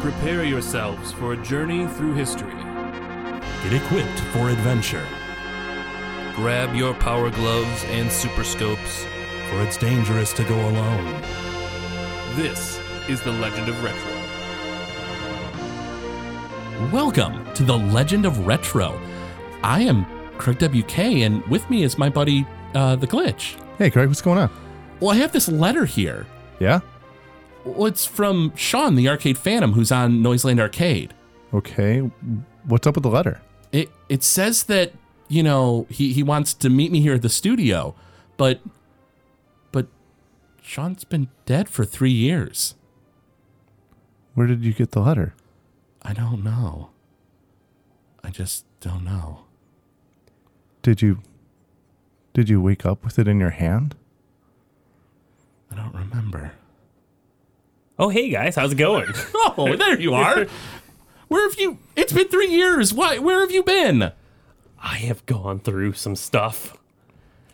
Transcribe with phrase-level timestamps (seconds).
[0.00, 2.54] Prepare yourselves for a journey through history.
[3.62, 5.06] Get equipped for adventure,
[6.36, 9.04] Grab your power gloves and super scopes.
[9.50, 11.20] for it's dangerous to go alone.
[12.34, 14.10] This is the Legend of Retro.
[16.90, 18.98] Welcome to the Legend of Retro.
[19.62, 20.06] I am
[20.38, 23.60] Craig WK, and with me is my buddy, uh, The Glitch.
[23.76, 24.50] Hey, Craig, what's going on?
[25.00, 26.26] Well, I have this letter here.
[26.58, 26.80] Yeah?
[27.64, 31.14] Well, it's from Sean, the Arcade Phantom, who's on Noiseland Arcade.
[31.52, 32.00] Okay.
[32.64, 33.40] What's up with the letter?
[33.72, 34.92] It it says that
[35.28, 37.94] you know he he wants to meet me here at the studio,
[38.36, 38.60] but
[39.72, 39.86] but
[40.62, 42.74] Sean's been dead for three years.
[44.34, 45.34] Where did you get the letter?
[46.02, 46.90] I don't know.
[48.24, 49.44] I just don't know.
[50.82, 51.20] Did you
[52.32, 53.96] Did you wake up with it in your hand?
[55.70, 56.52] I don't remember.
[58.00, 59.06] Oh, hey guys, how's it going?
[59.58, 60.46] Oh, there you are.
[61.28, 61.78] Where have you?
[61.96, 62.94] It's been three years.
[62.94, 63.18] Why?
[63.18, 64.12] Where have you been?
[64.82, 66.78] I have gone through some stuff.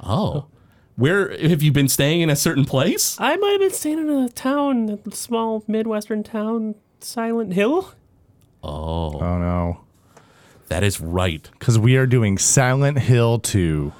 [0.00, 0.46] Oh,
[0.94, 3.16] where have you been staying in a certain place?
[3.18, 7.92] I might have been staying in a town, a small midwestern town, Silent Hill.
[8.62, 9.80] Oh, Oh no.
[10.68, 11.50] that is right.
[11.58, 13.92] Cuz we are doing Silent Hill 2.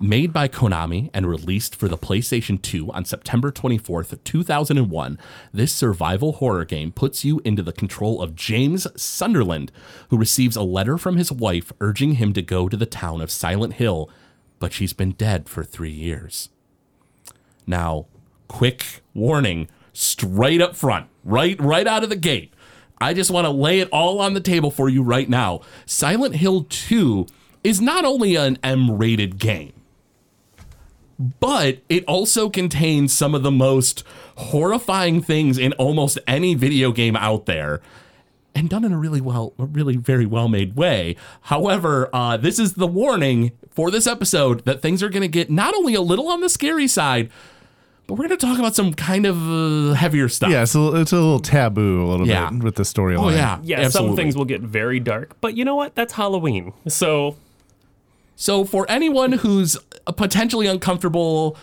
[0.00, 5.18] Made by Konami and released for the PlayStation 2 on September 24th, 2001,
[5.52, 9.72] this survival horror game puts you into the control of James Sunderland,
[10.10, 13.28] who receives a letter from his wife urging him to go to the town of
[13.28, 14.08] Silent Hill,
[14.60, 16.48] but she's been dead for three years.
[17.66, 18.06] Now,
[18.46, 22.54] quick warning, straight up front, right right out of the gate.
[23.00, 25.62] I just want to lay it all on the table for you right now.
[25.86, 27.26] Silent Hill 2
[27.64, 29.72] is not only an M-rated game,
[31.40, 34.04] but it also contains some of the most
[34.36, 37.80] horrifying things in almost any video game out there
[38.54, 42.58] and done in a really well a really very well made way however uh, this
[42.58, 46.00] is the warning for this episode that things are going to get not only a
[46.00, 47.28] little on the scary side
[48.06, 51.12] but we're going to talk about some kind of uh, heavier stuff Yeah, so it's
[51.12, 52.48] a little taboo a little Yeah.
[52.50, 53.18] bit with the storyline.
[53.18, 54.08] oh yeah Yeah, absolutely.
[54.10, 55.94] some things will get very dark, but you know what?
[55.94, 56.72] That's Halloween.
[56.86, 57.36] So,
[58.40, 59.76] So for anyone who's
[60.06, 61.56] potentially uncomfortable,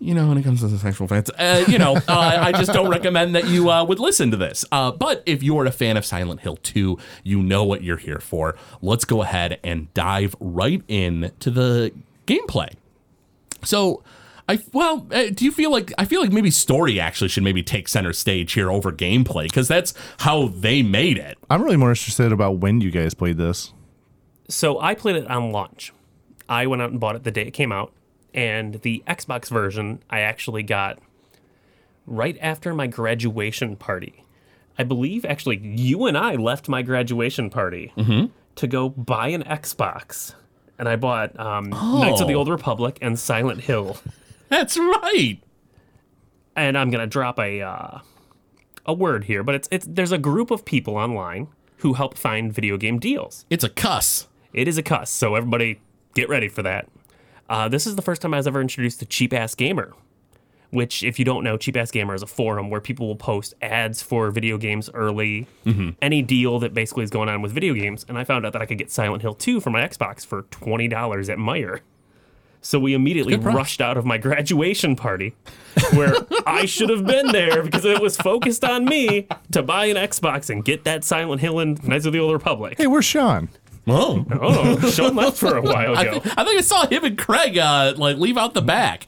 [0.00, 2.72] you know, when it comes to the sexual fans, uh, you know, uh, I just
[2.72, 4.64] don't recommend that you uh, would listen to this.
[4.72, 8.18] Uh, but if you're a fan of Silent Hill 2, you know what you're here
[8.18, 8.56] for.
[8.82, 11.92] Let's go ahead and dive right in to the
[12.26, 12.74] gameplay.
[13.64, 14.02] So.
[14.48, 17.62] I, well, uh, do you feel like I feel like maybe story actually should maybe
[17.62, 21.38] take center stage here over gameplay because that's how they made it.
[21.48, 23.72] I'm really more interested about when you guys played this.
[24.48, 25.92] so I played it on launch.
[26.50, 27.92] I went out and bought it the day it came out,
[28.34, 30.98] and the Xbox version I actually got
[32.06, 34.24] right after my graduation party.
[34.78, 37.92] I believe actually you and I left my graduation party
[38.56, 40.34] to go buy an Xbox,
[40.78, 42.38] and I bought um, Knights of the Oh.
[42.38, 43.96] Old Republic and Silent Hill.
[44.48, 45.38] That's right.
[46.56, 47.98] and I'm gonna drop a uh,
[48.86, 52.52] a word here, but it's it's there's a group of people online who help find
[52.52, 53.44] video game deals.
[53.50, 54.26] It's a cuss.
[54.52, 55.80] It is a cuss, so everybody
[56.14, 56.88] get ready for that.
[57.48, 59.92] Uh, this is the first time I was ever introduced to Cheap Ass Gamer,
[60.70, 63.54] which, if you don't know, Cheap Ass Gamer is a forum where people will post
[63.60, 65.48] ads for video games early,
[66.00, 68.06] any deal that basically is going on with video games.
[68.08, 70.42] And I found out that I could get Silent Hill 2 for my Xbox for
[70.50, 71.80] twenty dollars at Meijer.
[72.62, 75.34] So we immediately rushed out of my graduation party,
[75.94, 76.12] where
[76.46, 80.50] I should have been there because it was focused on me to buy an Xbox
[80.50, 82.74] and get that Silent Hill and Knights of the Old Republic.
[82.76, 83.48] Hey, where's Sean?
[83.90, 86.16] Oh, Oh, Sean left for a while I, ago.
[86.36, 89.06] I think I saw him and Craig uh, like leave out the back.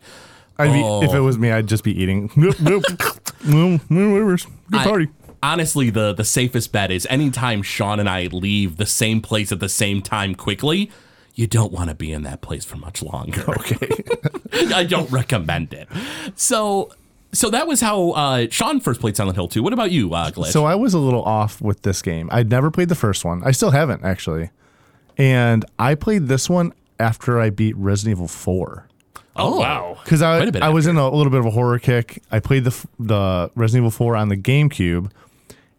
[0.58, 1.02] I'd be, Oh.
[1.02, 2.30] if it was me, I'd just be eating.
[2.36, 2.84] Nope, nope.
[3.46, 4.36] no, no, whatever.
[4.36, 4.48] Good
[4.80, 5.08] I- party.
[5.42, 9.60] honestly, the the safest bet is anytime Sean and I leave the same place at
[9.60, 10.90] the same time quickly,
[11.34, 13.44] you don't want to be in that place for much longer.
[13.48, 14.04] Okay.
[14.74, 15.88] I don't recommend it.
[16.36, 16.92] So.
[17.34, 19.62] So that was how uh, Sean first played Silent Hill 2.
[19.62, 20.48] What about you, uh, Glitch?
[20.52, 22.28] So I was a little off with this game.
[22.30, 23.42] I'd never played the first one.
[23.42, 24.50] I still haven't actually.
[25.18, 28.88] And I played this one after I beat Resident Evil 4.
[29.36, 29.98] Oh, wow.
[30.04, 32.22] Because I, Quite a bit I was in a, little bit of a horror kick.
[32.30, 35.10] I played the f- the Resident Evil 4 on the GameCube,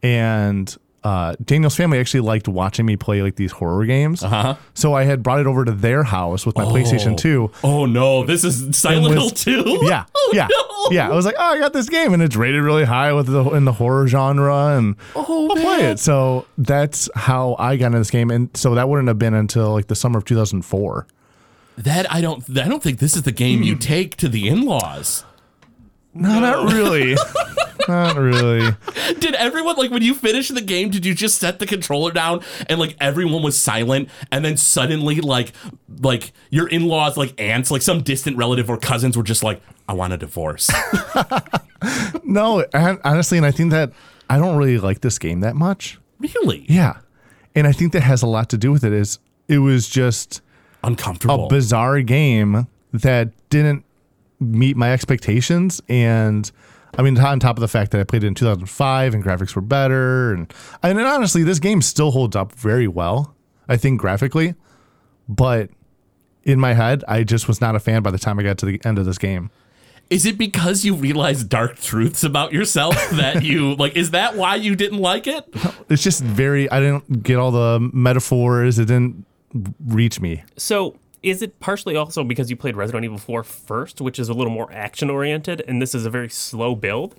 [0.01, 4.23] and uh, Daniel's family actually liked watching me play like these horror games.
[4.23, 4.55] Uh-huh.
[4.73, 7.51] So I had brought it over to their house with my PlayStation 2.
[7.63, 9.79] oh no, this is Silent Hill 2?
[9.83, 10.87] Yeah, yeah, no.
[10.91, 11.09] yeah.
[11.09, 13.43] I was like, oh, I got this game, and it's rated really high with the
[13.51, 15.99] in the horror genre, and Oh, I'll play it.
[15.99, 19.71] So that's how I got into this game, and so that wouldn't have been until
[19.73, 21.05] like the summer of 2004.
[21.77, 25.25] That I don't I don't think this is the game you take to the in-laws.
[26.13, 27.15] No, not really.
[27.85, 28.73] Not really.
[29.19, 30.89] Did everyone like when you finished the game?
[30.89, 35.19] Did you just set the controller down and like everyone was silent, and then suddenly
[35.19, 35.51] like
[36.01, 39.61] like your in laws, like aunts, like some distant relative or cousins were just like,
[39.89, 40.71] "I want a divorce."
[42.23, 43.91] No, hon- honestly, and I think that
[44.29, 45.99] I don't really like this game that much.
[46.19, 46.97] really Yeah,
[47.55, 48.93] and I think that has a lot to do with it.
[48.93, 49.19] Is
[49.49, 50.41] it was just
[50.83, 53.83] uncomfortable, a bizarre game that didn't
[54.39, 56.51] meet my expectations, and
[56.97, 59.55] I mean, on top of the fact that I played it in 2005 and graphics
[59.55, 63.35] were better, and and honestly, this game still holds up very well.
[63.67, 64.55] I think graphically,
[65.27, 65.69] but
[66.43, 68.65] in my head, I just was not a fan by the time I got to
[68.65, 69.49] the end of this game.
[70.09, 73.95] Is it because you realize dark truths about yourself that you like?
[73.95, 75.45] Is that why you didn't like it?
[75.89, 76.69] It's just very.
[76.69, 78.77] I didn't get all the metaphors.
[78.77, 79.25] It didn't
[79.85, 80.43] reach me.
[80.57, 84.33] So, is it partially also because you played Resident Evil 4 first, which is a
[84.33, 87.15] little more action oriented, and this is a very slow build?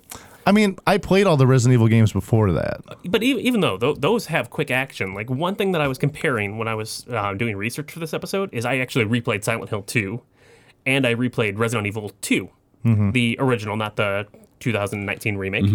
[0.47, 2.81] I mean, I played all the Resident Evil games before that.
[3.05, 5.97] But even, even though th- those have quick action, like one thing that I was
[5.97, 9.69] comparing when I was uh, doing research for this episode is I actually replayed Silent
[9.71, 10.21] Hill 2
[10.85, 12.47] and I replayed Resident Evil 2,
[13.11, 14.27] the original, not the
[14.59, 15.65] 2019 remake.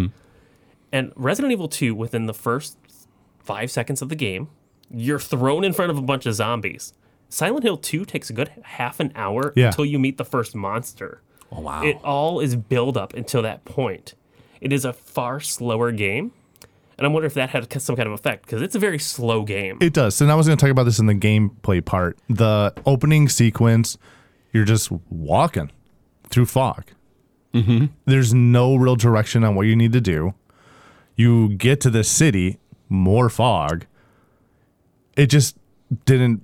[0.93, 2.79] And Resident Evil 2, within the first
[3.41, 4.49] five seconds of the game,
[4.89, 6.93] you're thrown in front of a bunch of zombies.
[7.31, 9.69] Silent Hill 2 takes a good half an hour Yeah.
[9.69, 11.23] until you meet the first monster.
[11.51, 11.83] Oh wow!
[11.83, 14.15] It all is build up until that point.
[14.61, 16.33] It is a far slower game.
[16.99, 19.43] And I'm wondering if that had some kind of effect because it's a very slow
[19.43, 19.79] game.
[19.81, 20.21] It does.
[20.21, 22.19] And I was going to talk about this in the gameplay part.
[22.29, 23.97] The opening sequence,
[24.53, 25.71] you're just walking
[26.29, 26.91] through fog.
[27.55, 27.87] Mm-hmm.
[28.05, 30.35] There's no real direction on what you need to do.
[31.17, 32.59] You get to the city,
[32.91, 33.87] more fog.
[35.17, 35.57] It just
[36.05, 36.43] didn't.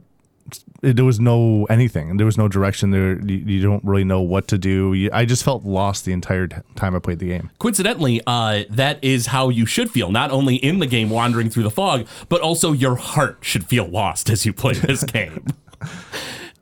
[0.83, 2.17] There was no anything.
[2.17, 2.91] There was no direction.
[2.91, 4.93] There, you, you don't really know what to do.
[4.93, 7.51] You, I just felt lost the entire t- time I played the game.
[7.59, 11.65] Coincidentally, uh, that is how you should feel, not only in the game wandering through
[11.65, 15.47] the fog, but also your heart should feel lost as you play this game.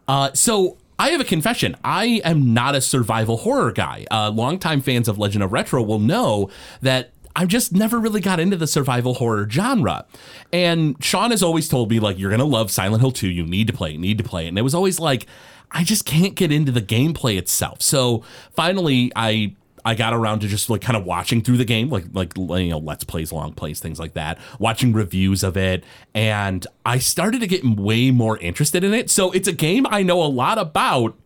[0.07, 1.77] Uh, so I have a confession.
[1.83, 4.07] I am not a survival horror guy.
[4.11, 6.51] Uh, longtime fans of Legend of Retro will know
[6.83, 10.07] that I just never really got into the survival horror genre.
[10.53, 13.29] And Sean has always told me, like, you're going to love Silent Hill 2.
[13.29, 14.47] You need to play, it, need to play.
[14.47, 14.49] it.
[14.49, 15.27] And it was always like,
[15.71, 17.83] I just can't get into the gameplay itself.
[17.83, 18.23] So
[18.53, 22.05] finally, I I got around to just like kind of watching through the game, like
[22.13, 25.85] like you know, let's plays, long plays, things like that, watching reviews of it,
[26.15, 29.11] and I started to get way more interested in it.
[29.11, 31.19] So it's a game I know a lot about,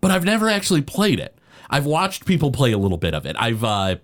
[0.00, 1.36] but I've never actually played it.
[1.68, 3.36] I've watched people play a little bit of it.
[3.38, 3.96] I've uh,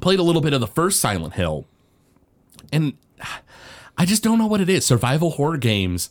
[0.00, 1.66] played a little bit of the first Silent Hill,
[2.72, 2.94] and
[3.98, 4.84] I just don't know what it is.
[4.84, 6.10] Survival horror games,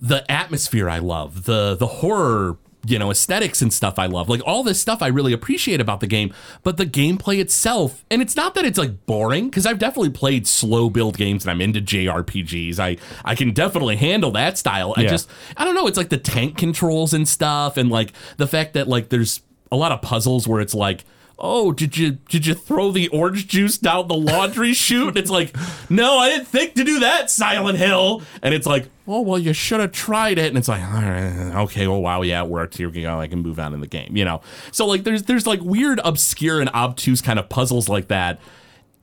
[0.00, 2.56] the atmosphere I love, the the horror,
[2.86, 4.28] you know, aesthetics and stuff I love.
[4.28, 6.32] Like all this stuff I really appreciate about the game,
[6.62, 10.46] but the gameplay itself, and it's not that it's like boring because I've definitely played
[10.46, 12.78] slow build games and I'm into JRPGs.
[12.78, 14.94] I I can definitely handle that style.
[14.96, 18.46] I just I don't know, it's like the tank controls and stuff and like the
[18.46, 21.04] fact that like there's a lot of puzzles where it's like
[21.40, 25.08] Oh, did you did you throw the orange juice down the laundry chute?
[25.08, 25.54] And it's like,
[25.88, 28.22] no, I didn't think to do that, Silent Hill.
[28.42, 30.48] And it's like, oh well, you should have tried it.
[30.48, 32.76] And it's like, all right, okay, well, wow, yeah, it worked.
[32.76, 33.20] Here we go.
[33.20, 34.40] I can move on in the game, you know.
[34.72, 38.40] So like, there's there's like weird, obscure, and obtuse kind of puzzles like that.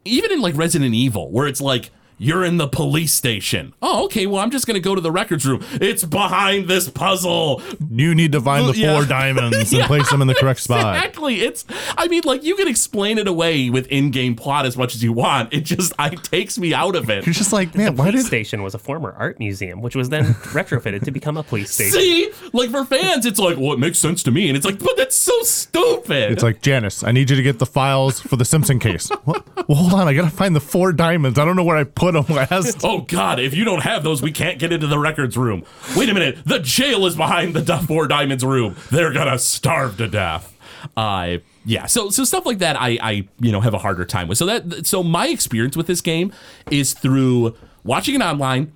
[0.03, 1.91] Even in like Resident Evil, where it's like.
[2.17, 3.73] You're in the police station.
[3.81, 4.25] Oh, okay.
[4.25, 5.63] Well, I'm just going to go to the records room.
[5.73, 7.61] It's behind this puzzle.
[7.91, 8.95] You need to find the Yeah.
[8.95, 10.95] four diamonds and place them in the correct spot.
[10.95, 11.41] Exactly.
[11.41, 11.65] It's
[11.97, 15.11] I mean, like you can explain it away with in-game plot as much as you
[15.13, 15.53] want.
[15.53, 17.25] It just I takes me out of it.
[17.25, 20.09] You're just like, man, why police did station was a former art museum, which was
[20.09, 21.99] then retrofitted to become a police station.
[21.99, 22.31] See?
[22.53, 24.47] Like for fans, it's like, well, it makes sense to me.
[24.47, 26.31] And it's like, but that's so stupid.
[26.31, 29.09] It's like Janice, I need you to get the files for the Simpson case.
[29.25, 29.45] What?
[29.67, 31.39] Well, hold on, I gotta find the four diamonds.
[31.39, 32.81] I don't know where I put them last.
[32.85, 33.39] Oh God!
[33.39, 35.63] If you don't have those, we can't get into the records room.
[35.95, 36.37] Wait a minute!
[36.45, 38.75] The jail is behind the Du- Four Diamonds room.
[38.91, 40.51] They're gonna starve to death.
[40.95, 41.87] Uh, yeah.
[41.87, 44.37] So so stuff like that, I I you know have a harder time with.
[44.37, 46.31] So that so my experience with this game
[46.69, 48.71] is through watching it online,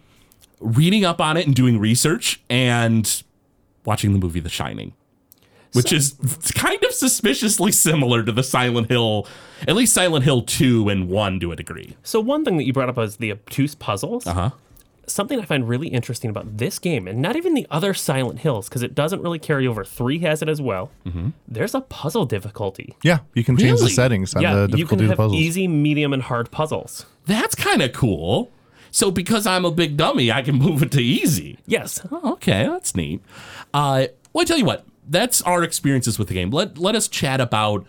[0.59, 3.21] reading up on it, and doing research, and
[3.85, 4.93] watching the movie The Shining.
[5.73, 6.15] Which is
[6.55, 9.27] kind of suspiciously similar to the Silent Hill,
[9.67, 11.95] at least Silent Hill 2 and 1 to a degree.
[12.03, 14.25] So one thing that you brought up was the obtuse puzzles.
[14.25, 14.49] Uh huh.
[15.05, 18.69] Something I find really interesting about this game, and not even the other Silent Hills,
[18.69, 19.83] because it doesn't really carry over.
[19.83, 20.91] Three has it as well.
[21.03, 21.29] Hmm.
[21.47, 22.95] There's a puzzle difficulty.
[23.03, 25.17] Yeah, you can change the settings on yeah, the you difficulty can of the have
[25.17, 25.41] puzzles.
[25.41, 27.07] easy, medium, and hard puzzles.
[27.25, 28.51] That's kind of cool.
[28.91, 31.57] So because I'm a big dummy, I can move it to easy.
[31.65, 33.21] Yes, Oh, okay, that's neat.
[33.73, 36.49] Uh, well, I tell you what, that's our experiences with the game.
[36.51, 37.85] Let let us chat about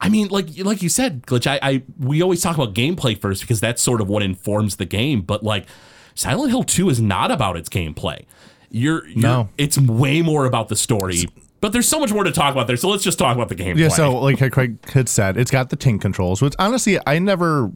[0.00, 1.46] I mean, like like you said, Glitch.
[1.46, 4.84] I, I we always talk about gameplay first because that's sort of what informs the
[4.84, 5.22] game.
[5.22, 5.66] But like,
[6.14, 8.24] Silent Hill Two is not about its gameplay.
[8.70, 9.48] You're, you're No.
[9.58, 11.26] it's way more about the story.
[11.60, 12.76] But there's so much more to talk about there.
[12.76, 13.78] So let's just talk about the gameplay.
[13.78, 17.70] Yeah, so like Craig had said, it's got the tank controls, which honestly I never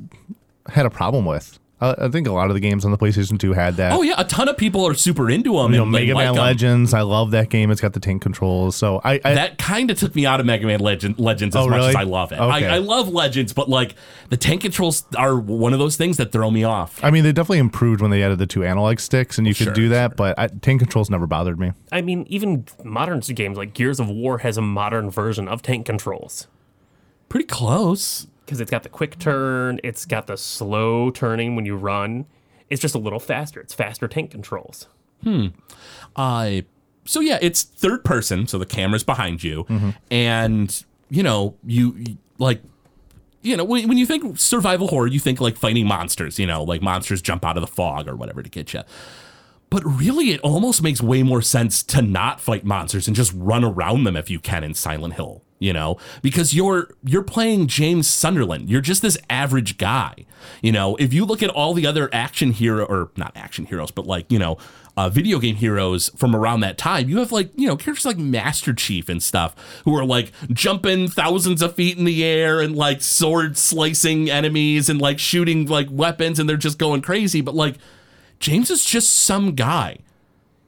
[0.68, 1.60] had a problem with.
[1.80, 3.92] I, I think a lot of the games on the PlayStation 2 had that.
[3.92, 5.72] oh yeah, a ton of people are super into them.
[5.72, 6.40] you know, and they Mega like Man 'em.
[6.40, 6.94] Legends.
[6.94, 7.70] I love that game.
[7.70, 8.76] It's got the tank controls.
[8.76, 11.60] So I, I that kind of took me out of Mega Man Legend, Legends oh,
[11.60, 11.88] as Oh, much really?
[11.90, 12.40] as I love it.
[12.40, 12.66] Okay.
[12.66, 13.94] I, I love Legends, but like
[14.30, 16.98] the tank controls are one of those things that throw me off.
[17.04, 19.54] I mean, they definitely improved when they added the two analog sticks, and you oh,
[19.54, 20.16] Sure, could do that.
[20.16, 21.72] But I, tank controls never bothered me.
[21.92, 25.84] I mean, even modern games like Gears of War has a modern version of tank
[25.86, 26.46] controls
[27.28, 28.28] Pretty close.
[28.46, 32.24] Because it's got the quick turn, it's got the slow turning when you run.
[32.70, 33.60] It's just a little faster.
[33.60, 34.86] It's faster tank controls.
[35.22, 35.48] Hmm.
[36.14, 36.62] Uh,
[37.04, 39.90] so yeah, it's third person, so the camera's behind you, Mm-hmm.
[40.10, 42.62] and you know you, you- like.
[43.42, 46.64] You know, when, when you think survival horror, you think like fighting monsters, you know,
[46.64, 48.80] like monsters jump out of the fog or whatever to get you.
[49.70, 53.62] But really, it almost makes way more sense to not fight monsters and just run
[53.62, 58.06] around them if you can in Silent Hill, you know, because you're you're playing James
[58.06, 58.68] Sunderland.
[58.68, 60.26] You're just this average guy,
[60.62, 60.96] you know.
[60.96, 64.30] If you look at all the other action hero or not action heroes, but like
[64.30, 64.58] you know,
[64.96, 68.18] uh, video game heroes from around that time, you have like you know characters like
[68.18, 72.76] Master Chief and stuff who are like jumping thousands of feet in the air and
[72.76, 77.40] like sword slicing enemies and like shooting like weapons and they're just going crazy.
[77.40, 77.76] But like
[78.40, 79.98] James is just some guy.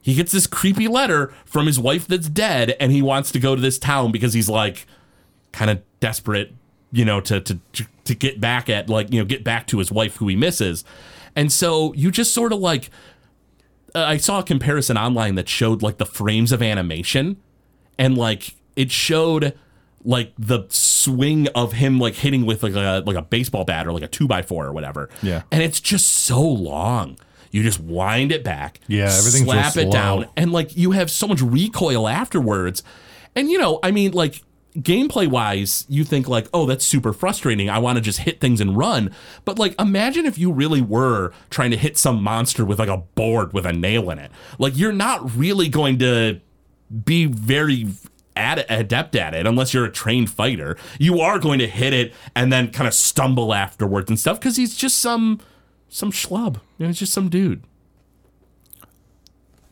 [0.01, 3.55] He gets this creepy letter from his wife that's dead, and he wants to go
[3.55, 4.85] to this town because he's like
[5.51, 6.53] kind of desperate,
[6.91, 7.59] you know, to to
[8.05, 10.83] to get back at like you know get back to his wife who he misses,
[11.35, 12.89] and so you just sort of like
[13.93, 17.37] uh, I saw a comparison online that showed like the frames of animation,
[17.97, 19.57] and like it showed
[20.05, 23.91] like the swing of him like hitting with like a like a baseball bat or
[23.93, 25.09] like a two by four or whatever.
[25.21, 25.43] Yeah.
[25.51, 27.17] and it's just so long.
[27.51, 28.79] You just wind it back.
[28.87, 29.91] Yeah, everything's real slap it slow.
[29.91, 32.83] down, and like you have so much recoil afterwards.
[33.35, 34.41] And you know, I mean, like
[34.77, 37.69] gameplay wise, you think like, oh, that's super frustrating.
[37.69, 39.11] I want to just hit things and run.
[39.45, 42.97] But like, imagine if you really were trying to hit some monster with like a
[42.97, 44.31] board with a nail in it.
[44.57, 46.39] Like, you're not really going to
[47.03, 47.87] be very
[48.35, 50.77] ad- adept at it unless you're a trained fighter.
[50.99, 54.55] You are going to hit it and then kind of stumble afterwards and stuff because
[54.55, 55.39] he's just some
[55.89, 56.55] some schlub.
[56.77, 57.63] You know, he's just some dude.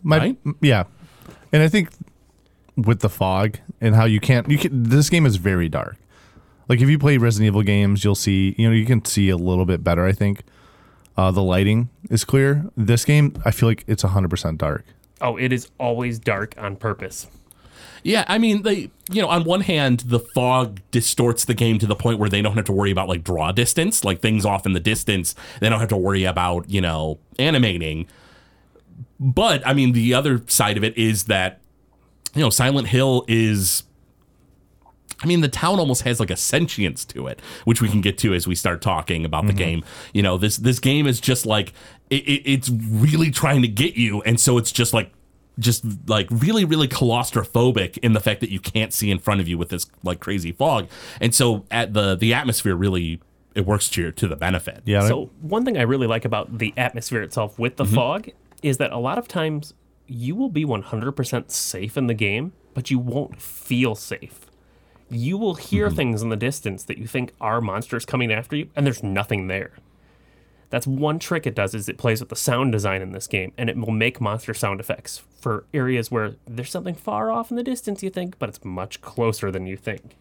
[0.03, 0.37] My, Right?
[0.61, 0.83] Yeah,
[1.51, 1.89] and I think
[2.75, 4.83] with the fog and how you can't, you can.
[4.83, 5.97] This game is very dark.
[6.69, 8.53] Like if you play Resident Evil games, you'll see.
[8.57, 10.05] You know, you can see a little bit better.
[10.05, 10.43] I think
[11.15, 12.65] uh, the lighting is clear.
[12.75, 14.85] This game, I feel like it's hundred percent dark.
[15.19, 17.27] Oh, it is always dark on purpose.
[18.03, 21.87] Yeah, I mean, they, you know, on one hand, the fog distorts the game to
[21.87, 24.65] the point where they don't have to worry about like draw distance, like things off
[24.65, 25.35] in the distance.
[25.59, 28.07] They don't have to worry about, you know, animating.
[29.19, 31.59] But I mean, the other side of it is that,
[32.33, 33.83] you know, Silent Hill is.
[35.19, 38.19] I mean, the town almost has like a sentience to it, which we can get
[38.19, 39.57] to as we start talking about the mm-hmm.
[39.57, 39.83] game.
[40.13, 41.73] You know, this this game is just like
[42.11, 45.11] it, it, it's really trying to get you, and so it's just like
[45.59, 49.47] just like really really claustrophobic in the fact that you can't see in front of
[49.47, 50.87] you with this like crazy fog
[51.19, 53.19] and so at the the atmosphere really
[53.55, 55.07] it works to your to the benefit Yeah.
[55.07, 57.95] So one thing I really like about the atmosphere itself with the mm-hmm.
[57.95, 58.29] fog
[58.61, 59.73] is that a lot of times
[60.07, 64.41] you will be 100% safe in the game, but you won't feel safe.
[65.09, 65.95] You will hear mm-hmm.
[65.95, 69.47] things in the distance that you think are monsters coming after you, and there's nothing
[69.47, 69.71] there.
[70.69, 73.53] That's one trick it does is it plays with the sound design in this game,
[73.57, 77.57] and it will make monster sound effects for areas where there's something far off in
[77.57, 80.15] the distance you think, but it's much closer than you think.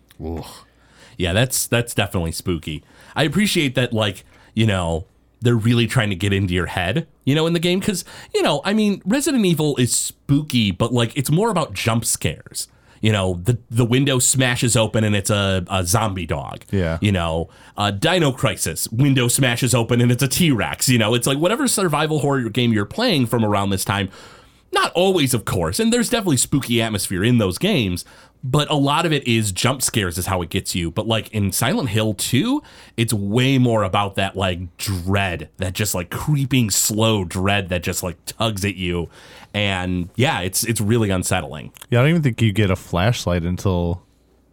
[1.18, 2.84] yeah that's that's definitely spooky.
[3.14, 4.24] I appreciate that like
[4.54, 5.06] you know
[5.40, 8.42] they're really trying to get into your head you know in the game because you
[8.42, 12.68] know i mean resident evil is spooky but like it's more about jump scares
[13.00, 16.98] you know the the window smashes open and it's a, a zombie dog Yeah.
[17.00, 21.26] you know uh, dino crisis window smashes open and it's a t-rex you know it's
[21.26, 24.08] like whatever survival horror game you're playing from around this time
[24.72, 28.04] not always, of course, and there's definitely spooky atmosphere in those games,
[28.44, 30.90] but a lot of it is jump scares is how it gets you.
[30.90, 32.62] But like in Silent Hill 2,
[32.96, 38.02] it's way more about that like dread, that just like creeping slow dread that just
[38.02, 39.08] like tugs at you.
[39.56, 41.72] And yeah, it's it's really unsettling.
[41.88, 44.02] Yeah, I don't even think you get a flashlight until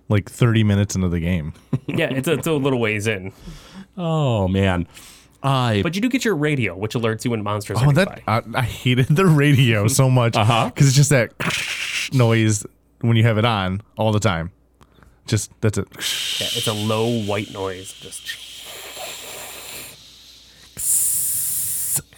[0.08, 1.52] like 30 minutes into the game.
[1.88, 3.34] yeah, it's a, it's a little ways in.
[3.98, 4.88] Oh man.
[5.44, 8.22] I But you do get your radio, which alerts you when monsters are Oh, nearby.
[8.26, 10.72] that I, I hated the radio so much because Uh-huh.
[10.78, 11.34] it's just that
[12.14, 12.66] noise
[13.02, 14.52] when you have it on all the time.
[15.28, 15.88] Just that's it.
[15.96, 17.92] Yeah, it's a low white noise.
[17.92, 18.38] Just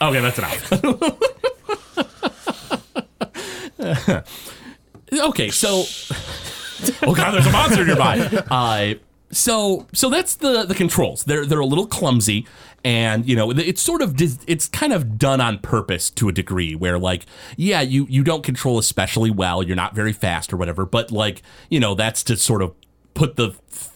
[0.02, 0.72] Okay, that's enough.
[5.14, 5.70] okay, so
[7.04, 8.44] oh god, there's a monster nearby.
[8.52, 8.96] Uh,
[9.32, 11.24] so so that's the the controls.
[11.24, 12.48] They're they're a little clumsy,
[12.84, 16.32] and you know it's sort of dis- it's kind of done on purpose to a
[16.32, 16.76] degree.
[16.76, 17.26] Where like
[17.58, 19.62] yeah, you you don't control especially well.
[19.64, 22.74] You're not very fast or whatever, but like you know that's to sort of
[23.14, 23.52] put the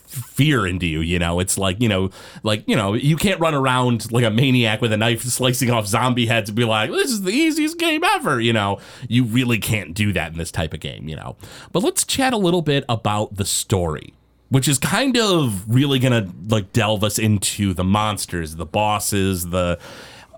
[0.10, 1.40] fear into you you know?
[1.40, 2.10] It's like you know
[2.44, 5.88] like you know you can't run around like a maniac with a knife slicing off
[5.88, 8.80] zombie heads and be like this is the easiest game ever you know?
[9.08, 11.36] You really can't do that in this type of game you know?
[11.72, 14.14] But let's chat a little bit about the story
[14.50, 19.80] which is kind of really gonna like delve us into the monsters the bosses the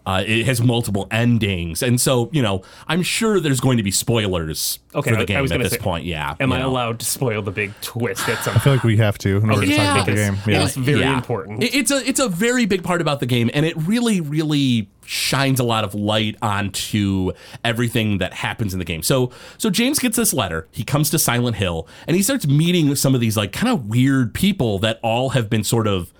[0.05, 3.91] uh, it has multiple endings, and so you know, I'm sure there's going to be
[3.91, 6.05] spoilers Okay, for the I- I game was at this say, point.
[6.05, 6.69] Yeah, am I know.
[6.69, 9.49] allowed to spoil the big twist at some I feel like we have to in
[9.49, 10.37] order to talk about the game.
[10.47, 10.63] Yeah.
[10.63, 11.15] It's very Yeah.
[11.15, 11.63] important.
[11.63, 14.89] It- It's a it's a very big part about the game, and it really really
[15.05, 17.31] shines a lot of light onto
[17.63, 19.03] everything that happens in the game.
[19.03, 20.67] So so James gets this letter.
[20.71, 23.85] He comes to Silent Hill, and he starts meeting some of these like kind of
[23.87, 26.11] weird people that all have been sort of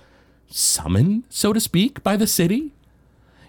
[0.48, 2.72] summoned, so to speak, by the city.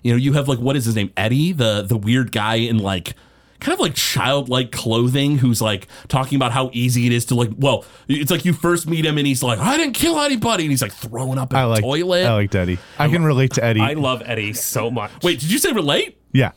[0.03, 2.77] You know, you have like what is his name, Eddie, the the weird guy in
[2.79, 3.15] like
[3.59, 7.49] kind of like childlike clothing who's like talking about how easy it is to like
[7.57, 10.71] well it's like you first meet him and he's like i didn't kill anybody and
[10.71, 12.77] he's like throwing up in I a like toilet I like Eddie.
[12.99, 13.79] I can relate to Eddie.
[13.79, 15.11] I love Eddie so much.
[15.23, 16.51] wait did you say relate yeah.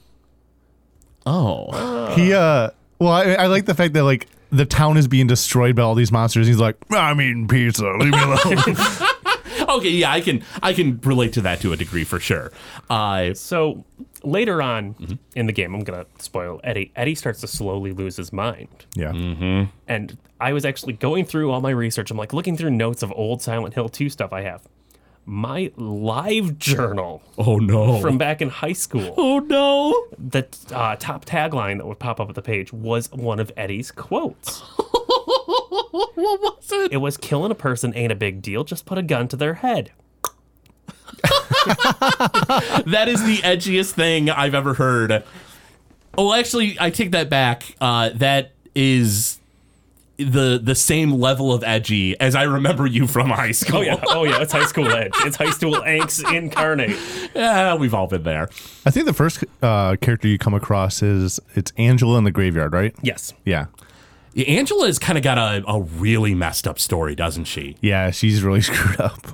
[1.24, 5.26] oh He uh well I, I like the fact that like the town is being
[5.26, 6.46] destroyed by all these monsters.
[6.46, 7.84] He's like, I'm eating pizza.
[7.98, 8.38] Leave me alone.
[9.76, 12.52] okay yeah i can i can relate to that to a degree for sure
[12.90, 13.84] uh So
[14.22, 15.14] later on Mm-hmm.
[15.34, 16.92] in the game, I'm gonna spoil Eddie.
[16.96, 19.12] Eddie starts to slowly lose his mind, yeah.
[19.86, 22.10] and I was actually going through all my research.
[22.10, 24.62] I'm like looking through notes of old Silent Hill 2 stuff I have.
[25.28, 29.14] My live journal oh no from back in high school.
[29.18, 33.40] oh no The uh, top tagline that would pop up at the page was one
[33.40, 34.62] of Eddie's quotes.
[35.70, 38.64] what was it It was killing a person ain't a big deal.
[38.64, 39.92] Just put a gun to their head.
[42.86, 45.24] that is the edgiest thing I've ever heard.
[46.18, 47.74] Oh, actually, I take that back.
[47.80, 49.38] Uh, that is
[50.18, 53.78] the the same level of edgy as I remember you from high school.
[53.78, 55.12] Oh yeah, oh yeah, it's high school edge.
[55.20, 56.96] It's high school angst incarnate.
[57.34, 58.48] yeah, we've all been there.
[58.86, 62.72] I think the first uh, character you come across is it's Angela in the graveyard,
[62.72, 62.94] right?
[63.02, 63.34] Yes.
[63.44, 63.66] Yeah.
[64.36, 67.74] Yeah, Angela's kind of got a, a really messed up story, doesn't she?
[67.80, 69.26] Yeah, she's really screwed up.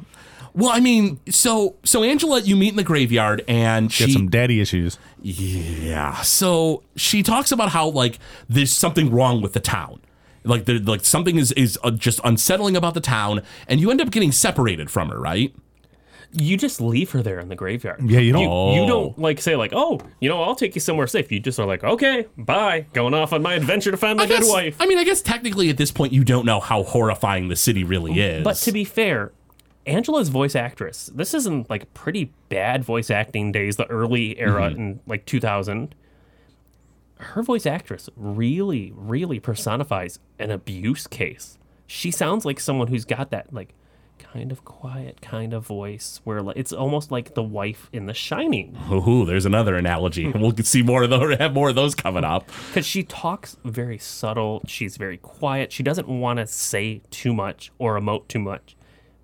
[0.55, 4.31] Well, I mean, so so Angela, you meet in the graveyard, and She had some
[4.31, 4.99] daddy issues.
[5.21, 6.21] Yeah.
[6.23, 10.01] So she talks about how like there's something wrong with the town.
[10.45, 14.01] Like there, like something is is uh, just unsettling about the town, and you end
[14.01, 15.53] up getting separated from her, right?
[16.35, 18.01] You just leave her there in the graveyard.
[18.09, 18.75] Yeah, you don't.
[18.75, 21.31] You, you don't like say like, oh, you know, I'll take you somewhere safe.
[21.31, 24.27] You just are like, okay, bye, going off on my adventure to find my I
[24.27, 24.77] dead guess- wife.
[24.81, 27.85] I mean, I guess technically at this point you don't know how horrifying the city
[27.85, 28.45] really is.
[28.45, 29.33] But to be fair,
[29.87, 31.11] Angela's voice actress.
[31.15, 34.81] This isn't like pretty bad voice acting days, the early era Mm-hmm.
[34.81, 35.95] in like 2000.
[37.19, 41.59] Her voice actress really, really personifies an abuse case.
[41.87, 43.75] She sounds like someone who's got that like
[44.33, 48.77] kind of quiet kind of voice where it's almost like the wife in The Shining
[48.91, 50.33] Ooh, there's another analogy.
[50.43, 51.37] We'll see more of those.
[51.39, 52.47] Have more of those coming up.
[52.69, 54.63] because she talks very subtle.
[54.67, 55.71] She's very quiet.
[55.73, 58.77] She doesn't want to say too much or emote too much,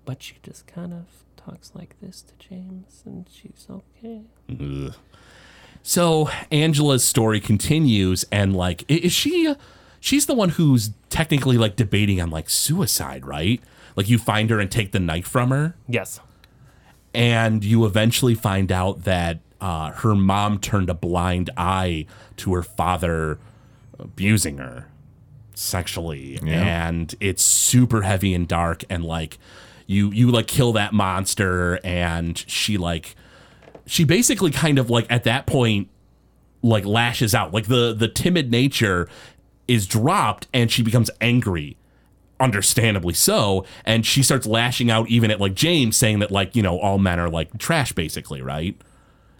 [0.05, 4.21] but she just kind of talks like this to James, and she's okay.
[5.81, 9.53] So Angela's story continues, and like, is she?
[9.99, 13.61] She's the one who's technically like debating on like suicide, right?
[13.99, 15.75] Like you find her and take the knife from her.
[15.87, 16.19] Yes.
[17.13, 22.05] and you eventually find out that uh, her mom turned a blind eye
[22.37, 23.39] to her father
[23.99, 24.87] abusing her
[25.53, 26.87] sexually Yeah.
[26.87, 29.37] and it's super heavy and dark and like
[29.87, 33.15] you you like kill that monster and she like
[33.85, 35.89] she basically kind of like at that point
[36.61, 39.09] like lashes out like the the timid nature
[39.67, 41.75] is dropped and she becomes angry
[42.39, 46.61] understandably so and she starts lashing out even at like james saying that like you
[46.61, 48.79] know all men are like trash basically right?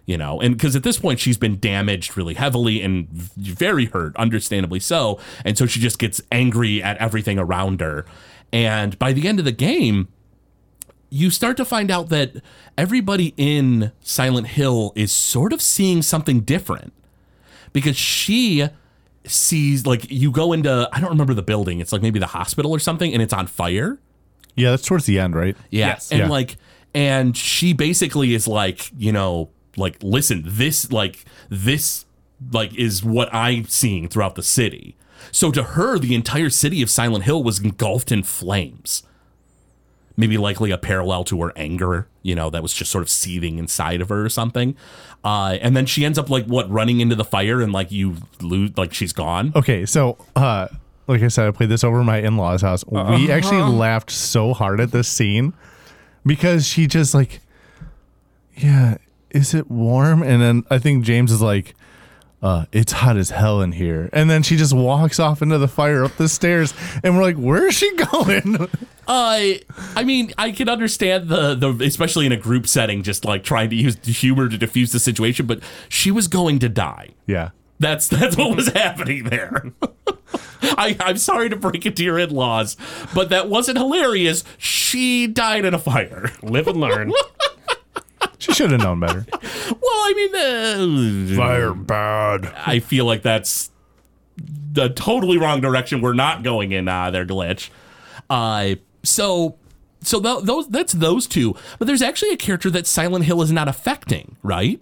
[0.06, 4.16] You know and because at this point she's been damaged really heavily and very hurt
[4.16, 8.04] understandably so and so she just gets angry at everything around her.
[8.52, 10.08] And by the end of the game
[11.10, 12.36] you start to find out that
[12.78, 16.92] everybody in silent hill is sort of seeing something different
[17.72, 18.68] because she
[19.26, 21.80] sees like you go into I don't remember the building.
[21.80, 23.98] It's like maybe the hospital or something, and it's on fire.
[24.56, 25.56] Yeah, that's towards the end, right?
[25.70, 25.88] Yeah.
[25.88, 26.10] Yes.
[26.10, 26.28] And Yeah.
[26.28, 26.56] like
[26.94, 32.04] and she basically is like, you know, like listen, this like this
[32.52, 34.96] like is what I'm seeing throughout the city.
[35.32, 39.02] So to her, the entire city of Silent Hill was engulfed in flames.
[40.16, 43.58] Maybe likely a parallel to her anger, you know, that was just sort of seething
[43.58, 44.76] inside of her or something.
[45.24, 48.16] Uh, and then she ends up like what running into the fire and like you
[48.40, 49.52] lose like she's gone.
[49.56, 50.68] Okay, so uh
[51.06, 52.84] like I said, I played this over my in laws' house.
[52.86, 55.54] We actually laughed so hard at this scene
[56.24, 57.40] because she just like,
[58.56, 58.98] yeah,
[59.30, 60.22] is it warm?
[60.22, 61.74] And then I think James is like,
[62.42, 64.08] uh, it's hot as hell in here.
[64.12, 66.72] And then she just walks off into the fire up the stairs,
[67.02, 68.68] and we're like, where is she going?
[69.08, 69.54] Uh,
[69.96, 73.68] I mean, I can understand the the especially in a group setting, just like trying
[73.70, 75.46] to use humor to diffuse the situation.
[75.46, 77.08] But she was going to die.
[77.26, 77.50] yeah.
[77.80, 79.72] That's that's what was happening there.
[80.62, 82.76] I, I'm sorry to break it to your in-laws,
[83.12, 84.44] but that wasn't hilarious.
[84.58, 86.30] She died in a fire.
[86.42, 87.10] Live and learn.
[88.40, 89.24] She should have known better.
[89.70, 92.52] Well, I mean, uh, Fire bad.
[92.66, 93.70] I feel like that's
[94.36, 96.00] the totally wrong direction.
[96.00, 97.70] We're not going in uh, there, glitch.
[98.28, 98.74] Uh,
[99.04, 99.56] so
[100.02, 101.54] so tho- those that's those two.
[101.78, 104.80] But there's actually a character that Silent Hill is not affecting, right?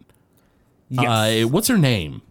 [0.89, 1.45] Yes.
[1.45, 2.23] Uh, what's her name?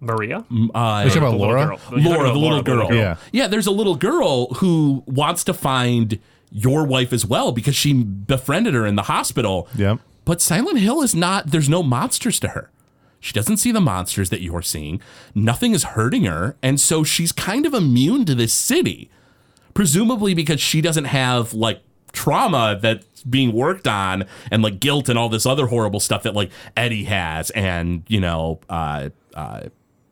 [0.00, 0.38] Maria?
[0.38, 1.66] Uh, you talking The about little Laura?
[1.66, 1.68] girl.
[1.70, 2.94] You're talking Laura, about the little girl.
[2.94, 3.16] Yeah.
[3.32, 6.18] Yeah, there's a little girl who wants to find
[6.50, 9.68] your wife as well because she befriended her in the hospital.
[9.76, 10.00] Yep.
[10.28, 12.70] But Silent Hill is not, there's no monsters to her.
[13.18, 15.00] She doesn't see the monsters that you're seeing.
[15.34, 16.54] Nothing is hurting her.
[16.62, 19.10] And so she's kind of immune to this city,
[19.72, 21.80] presumably because she doesn't have like
[22.12, 26.34] trauma that's being worked on and like guilt and all this other horrible stuff that
[26.34, 29.62] like Eddie has and, you know, uh, uh,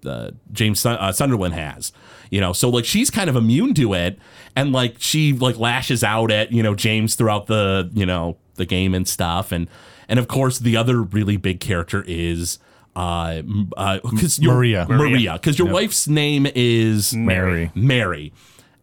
[0.07, 1.93] uh, James uh, Sunderland has,
[2.31, 4.19] you know, so like she's kind of immune to it,
[4.55, 8.65] and like she like lashes out at you know James throughout the you know the
[8.65, 9.69] game and stuff, and
[10.09, 12.59] and of course the other really big character is
[12.95, 14.87] uh because Maria.
[14.89, 17.71] Maria because your wife's name is Mary.
[17.75, 18.33] Mary.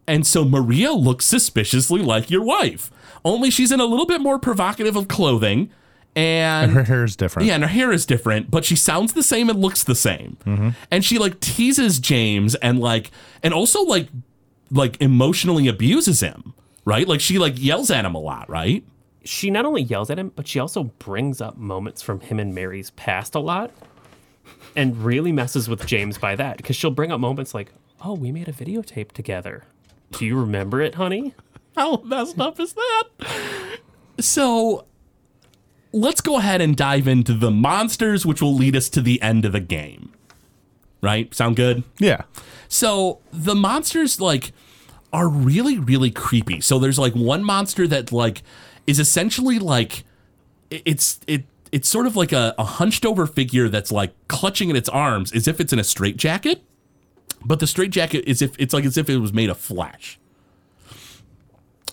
[0.06, 2.90] And so Maria looks suspiciously like your wife.
[3.24, 5.70] Only she's in a little bit more provocative of clothing
[6.16, 7.48] and Her hair is different.
[7.48, 10.36] yeah, and her hair is different, but she sounds the same and looks the same.
[10.90, 13.10] And she like teases James and like
[13.42, 14.08] and also like
[14.70, 17.08] like emotionally abuses him, right?
[17.08, 18.84] Like she like yells at him a lot, right?
[19.24, 22.54] She not only yells at him, but she also brings up moments from him and
[22.54, 23.70] Mary's past a lot
[24.76, 28.32] and really messes with James by that because she'll bring up moments like, oh, we
[28.32, 29.64] made a videotape together.
[30.12, 31.34] Do you remember it, honey?
[31.76, 33.04] How messed up is that?
[34.20, 34.86] So
[35.92, 39.44] let's go ahead and dive into the monsters, which will lead us to the end
[39.44, 40.12] of the game.
[41.00, 41.34] Right?
[41.34, 41.82] Sound good?
[41.98, 42.22] Yeah.
[42.68, 44.52] So the monsters like
[45.12, 46.60] are really really creepy.
[46.60, 48.42] So there's like one monster that like
[48.86, 50.04] is essentially like
[50.70, 54.76] it's it it's sort of like a, a hunched over figure that's like clutching at
[54.76, 56.62] its arms as if it's in a straitjacket.
[57.44, 60.18] But the straitjacket is if it's like as if it was made of flesh.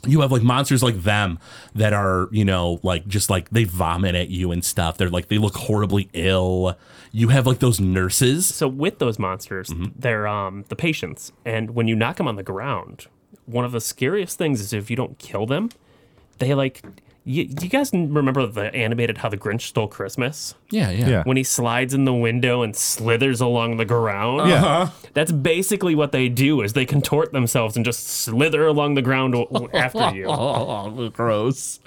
[0.06, 1.38] You have like monsters like them
[1.76, 4.98] that are, you know, like just like they vomit at you and stuff.
[4.98, 6.78] They're like they look horribly ill.
[7.12, 11.88] You have like those nurses So with those monsters, they're um, the patients, and when
[11.88, 13.08] you knock them on the ground,
[13.46, 15.70] one of the scariest things is if you don't kill them,
[16.42, 16.82] they like.
[17.24, 20.56] You, you guys remember the animated How the Grinch Stole Christmas?
[20.72, 21.08] Yeah, yeah.
[21.08, 21.24] Yeah.
[21.24, 24.50] When he slides in the window and slithers along the ground.
[24.50, 24.90] Yeah.
[25.14, 29.36] That's basically what they do is they contort themselves and just slither along the ground
[29.72, 30.26] after you.
[30.32, 31.80] Oh, gross.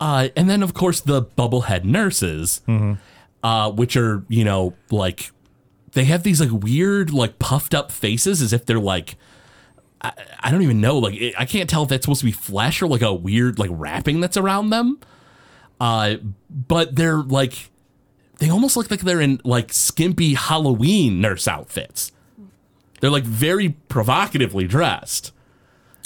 [0.00, 2.60] Uh, and then, of course, the bubblehead nurses,
[3.44, 5.30] uh, which are, you know, like,
[5.92, 9.16] they have these, like, weird, like, puffed up faces as if they're, like,
[10.00, 10.98] I, I don't even know.
[10.98, 13.58] Like, it, I can't tell if that's supposed to be flesh or, like, a weird,
[13.58, 14.98] like, wrapping that's around them.
[15.80, 16.16] Uh,
[16.50, 17.70] but they're, like,
[18.38, 22.12] they almost look like they're in, like, skimpy Halloween nurse outfits.
[23.00, 25.32] They're, like, very provocatively dressed.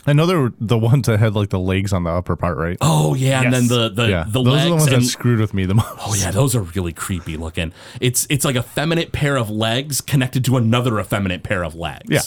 [0.06, 2.58] I know they were the ones that had like the legs on the upper part,
[2.58, 2.76] right?
[2.80, 3.70] Oh yeah, and then Yes.
[3.70, 4.24] the the, yeah.
[4.26, 5.88] the Those legs are the ones and that screwed with me the most.
[6.00, 7.72] oh yeah, those are really creepy looking.
[8.00, 12.10] It's it's like a feminine pair of legs connected to another effeminate pair of legs.
[12.10, 12.20] Yeah.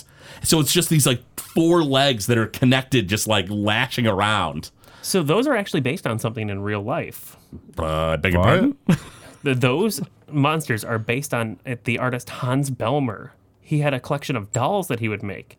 [0.43, 4.71] So it's just these like four legs that are connected, just like lashing around.
[5.01, 7.35] So those are actually based on something in real life.
[7.77, 8.77] Uh, beg your pardon?
[9.43, 13.29] Those monsters are based on the artist Hans Bellmer.
[13.61, 15.57] He had a collection of dolls that he would make,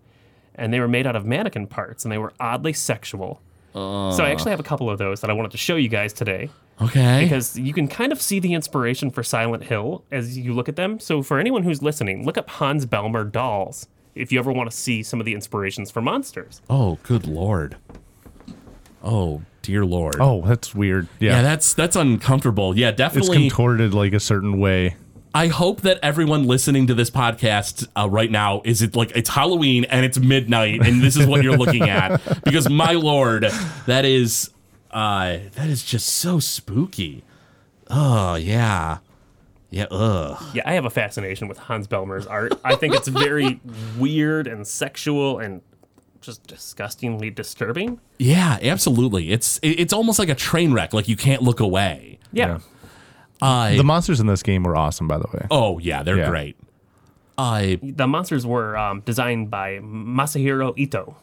[0.56, 3.40] and they were made out of mannequin parts, and they were oddly sexual.
[3.74, 6.12] so I actually have a couple of those that I wanted to show you guys
[6.14, 6.48] today
[6.80, 7.22] Okay.
[7.24, 10.76] because you can kind of see the inspiration for Silent Hill as you look at
[10.76, 10.98] them.
[10.98, 14.74] So for anyone who's listening, look up Hans Bellmer dolls if you ever want to
[14.76, 16.62] see some of the inspirations for monsters.
[16.70, 17.76] oh, good lord.
[19.02, 20.16] Oh dear lord.
[20.20, 21.06] Oh, that's weird.
[21.20, 21.42] yeah, Yeah.
[21.42, 22.76] that's that's uncomfortable.
[22.78, 23.18] Yeah, definitely.
[23.20, 23.50] it's definitely.
[23.50, 24.96] contorted like a certain way.
[25.36, 29.28] I hope that everyone listening to this podcast uh, right now is it like it's
[29.28, 33.42] Halloween and it's midnight and this is what you're looking at because my lord,
[33.84, 34.48] that is
[34.92, 37.22] uh that is just so spooky.
[37.90, 39.00] Oh yeah.
[39.68, 40.42] Yeah, ugh.
[40.54, 42.54] Yeah, I have a fascination with Hans Bellmer's art.
[42.64, 43.60] I think it's very
[43.98, 45.60] weird and sexual and
[46.22, 48.00] just disgustingly disturbing.
[48.18, 49.32] Yeah, absolutely.
[49.32, 50.94] It's it's almost like a train wreck.
[50.94, 52.20] Like you can't look away.
[52.32, 52.60] Yeah.
[53.42, 55.46] I The monsters in this game were awesome, by the way.
[55.50, 56.30] oh yeah, they're Yeah.
[56.30, 56.56] great.
[57.38, 61.16] I The monsters were um, designed by Masahiro Ito.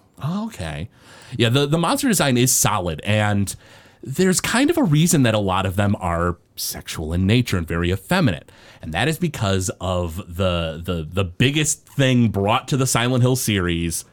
[0.45, 0.89] okay,
[1.37, 1.49] yeah.
[1.49, 3.55] The the monster design is solid, and
[4.03, 7.67] there's kind of a reason that a lot of them are sexual in nature and
[7.67, 12.85] very effeminate, and that is because of the the the biggest thing brought to the
[12.85, 14.05] Silent Hill series,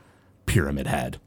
[0.47, 1.19] Pyramid Head.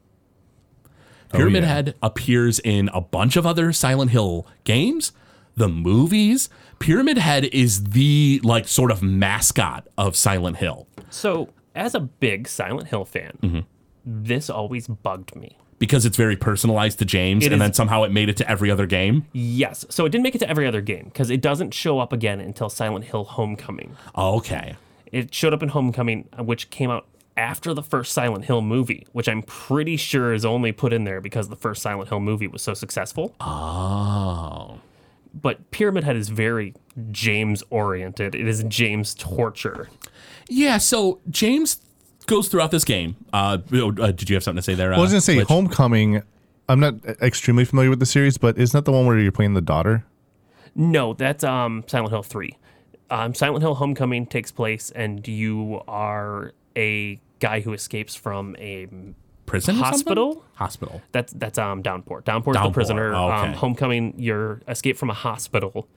[1.30, 1.68] Pyramid yeah.
[1.68, 5.12] Head appears in a bunch of other Silent Hill games,
[5.56, 6.48] the movies.
[6.78, 12.46] Pyramid Head is the like sort of mascot of Silent Hill So, as a big
[12.48, 13.60] Silent Hill fan, Mm-hmm.
[14.04, 15.58] this always bugged me.
[15.78, 18.48] because it's very personalized to James, It and is- then somehow it made it to
[18.50, 19.26] every other game.
[19.32, 19.84] Yes.
[19.90, 22.40] So, it didn't make it to every other game because it doesn't show up again
[22.40, 23.96] until Silent Hill Homecoming.
[24.16, 24.76] Okay.
[25.12, 27.06] It showed up in Homecoming, uh, which came out
[27.36, 31.20] after the first Silent Hill movie, which I'm pretty sure is only put in there
[31.20, 33.34] because the first Silent Hill movie was so successful.
[33.40, 34.78] Oh,
[35.40, 36.74] But Pyramid Head is very
[37.10, 38.34] James oriented.
[38.34, 39.88] It is James torture.
[40.48, 40.78] yeah.
[40.78, 41.80] So James
[42.26, 43.16] goes throughout this game.
[43.32, 44.94] Uh, uh, did you have something to say there?
[44.94, 45.48] I was uh, gonna say Glitch?
[45.48, 46.22] Homecoming.
[46.68, 49.54] I'm not extremely familiar with the series, but isn't that the one where you're playing
[49.54, 50.04] the daughter?
[50.74, 52.56] No, that's um, Silent Hill 3.
[53.10, 58.88] Um, Silent Hill Homecoming takes place, and you are a guy who escapes from a
[59.46, 60.44] prison hospital.
[60.54, 61.02] Hospital.
[61.12, 62.22] That's that's um Downpour.
[62.22, 63.14] Downpour's Downport, the prisoner.
[63.14, 63.48] oh, okay.
[63.48, 65.88] Um, Homecoming, you're escape from a hospital,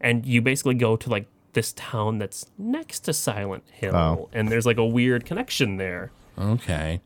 [0.00, 4.28] and you basically go to like this town that's next to Silent Hill, Oh.
[4.32, 6.10] and there's like a weird connection there.
[6.38, 7.00] Okay.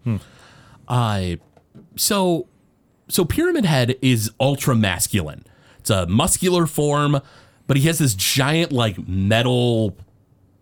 [0.89, 1.39] I
[1.97, 2.49] so
[3.09, 5.45] so Pyramid Head is ultra masculine.
[5.79, 7.21] It's a muscular form,
[7.67, 9.97] but he has this giant like metal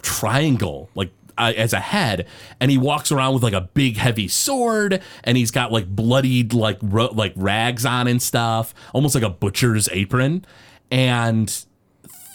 [0.03, 2.27] triangle like uh, as a head
[2.61, 6.53] and he walks around with like a big heavy sword and he's got like bloodied
[6.53, 10.45] like ro- like rags on and stuff almost like a butcher's apron.
[10.91, 11.65] And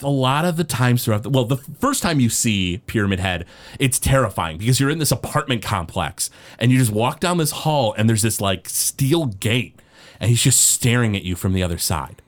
[0.02, 3.46] a lot of the times throughout the well the first time you see pyramid head
[3.78, 7.94] it's terrifying because you're in this apartment complex and you just walk down this hall
[7.96, 9.80] and there's this like steel gate
[10.20, 12.22] and he's just staring at you from the other side.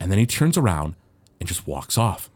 [0.00, 0.94] And then he turns around
[1.40, 2.30] and just walks off.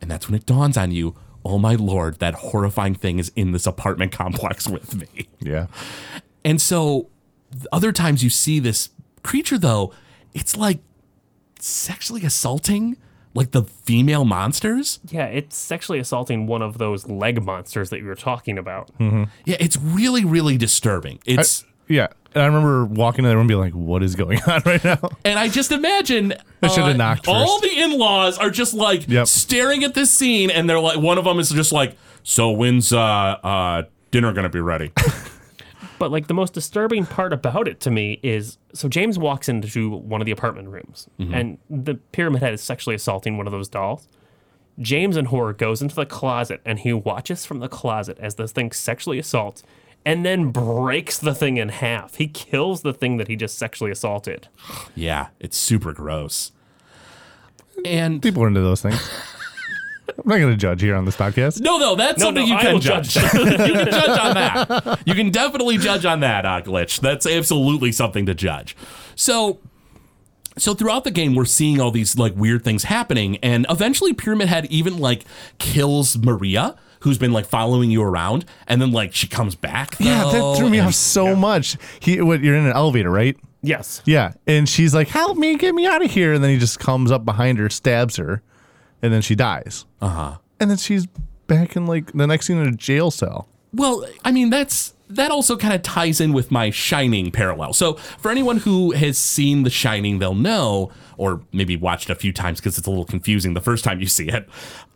[0.00, 1.14] And that's when it dawns on you
[1.44, 5.66] oh my lord that horrifying thing is in this apartment complex with me Yeah.
[6.44, 7.08] and so
[7.72, 8.90] other times you see this
[9.22, 9.92] creature though
[10.34, 10.80] it's like
[11.60, 12.96] sexually assaulting
[13.34, 18.04] like the female monsters Yeah, it's sexually assaulting one of those leg monsters that you
[18.06, 18.90] were talking about.
[18.98, 19.24] Mm-hmm.
[19.46, 21.18] Yeah, it's really, really disturbing.
[21.24, 22.08] It's Yeah.
[22.34, 24.82] And I remember walking in the room and being like, what is going on right
[24.82, 24.98] now?
[25.24, 27.62] and I just imagine I should have uh, knocked all first.
[27.74, 29.26] the in-laws are just like Yep.
[29.26, 32.92] staring at this scene, and they're like, one of them is just like, "So when's
[32.92, 34.92] uh uh dinner gonna be ready?"
[35.98, 39.88] But like the most disturbing part about it to me is so James walks into
[39.88, 43.68] one of the apartment rooms and the pyramid head is sexually assaulting one of those
[43.68, 44.08] dolls.
[44.80, 48.50] James in horror goes into the closet and he watches from the closet as this
[48.50, 49.62] thing sexually assaults
[50.04, 52.16] and then breaks the thing in half.
[52.16, 54.48] He kills the thing that he just sexually assaulted.
[54.94, 56.52] yeah, it's super gross.
[57.84, 59.00] And People are into those things.
[60.08, 61.60] I'm not going to judge here on this podcast.
[61.60, 63.10] no, no, that's No, something no, you I can judge.
[63.14, 63.32] judge.
[63.34, 64.98] you can judge on that.
[65.06, 67.00] You can definitely judge on that, uh, glitch.
[67.00, 68.76] That's absolutely something to judge.
[69.14, 69.58] So
[70.58, 74.48] so throughout the game we're seeing all these like weird things happening and eventually pyramid
[74.48, 75.24] head even like
[75.56, 80.24] kills maria who's been like following you around and then like she comes back Yeah,
[80.32, 81.76] that threw me and- off so much.
[82.00, 83.36] He, what, you're in an elevator, right?
[83.64, 84.02] Yes.
[84.04, 86.80] Yeah, and she's like, "Help me, get me out of here!" And then he just
[86.80, 88.42] comes up behind her, stabs her,
[89.02, 89.86] and then she dies.
[90.00, 90.36] Uh huh.
[90.58, 91.06] And then she's
[91.46, 93.46] back in like the next scene in a jail cell.
[93.72, 97.72] Well, I mean, that's that also kind of ties in with my Shining parallel.
[97.72, 102.32] So, for anyone who has seen The Shining, they'll know, or maybe watched a few
[102.32, 104.48] times because it's a little confusing the first time you see it.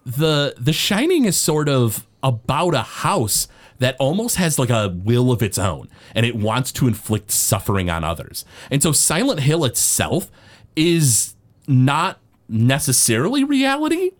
[0.05, 3.49] The The Shining is sort of about a house
[3.79, 7.91] that almost has like a will of its own, and it wants to inflict suffering
[7.91, 8.45] on others.
[8.71, 10.31] And so, Silent Hill itself
[10.75, 11.35] is
[11.69, 14.13] not necessarily reality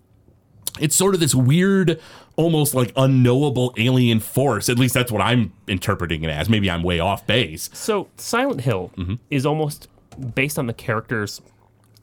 [0.81, 2.01] it's sort of this weird
[2.37, 6.83] almost like unknowable alien force at least that's what i'm interpreting it as maybe i'm
[6.83, 9.15] way off base So Silent Hill mm-hmm.
[9.31, 9.89] is almost
[10.35, 11.41] based on the characters.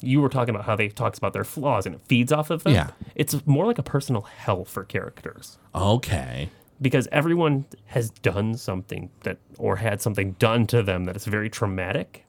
[0.01, 2.63] You were talking about how they talks about their flaws and it feeds off of
[2.63, 2.73] them.
[2.73, 2.89] Yeah.
[3.15, 6.49] it's more like a personal hell for characters Okay.
[6.81, 11.49] because everyone has done something that or had something done to them that is very
[11.49, 12.25] traumatic.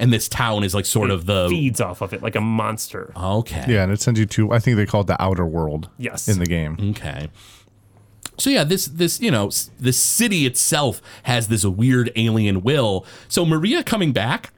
[0.00, 3.12] And this town is like sort of the feeds off of it like a monster.
[3.16, 3.66] okay.
[3.68, 5.90] Yeah, and it sends you to I think they call it the outer world.
[5.98, 6.26] Yes.
[6.26, 6.76] In the game.
[6.90, 7.28] Okay.
[8.38, 13.04] So yeah, this this you know the city itself has this weird alien will.
[13.28, 14.52] So Maria coming back,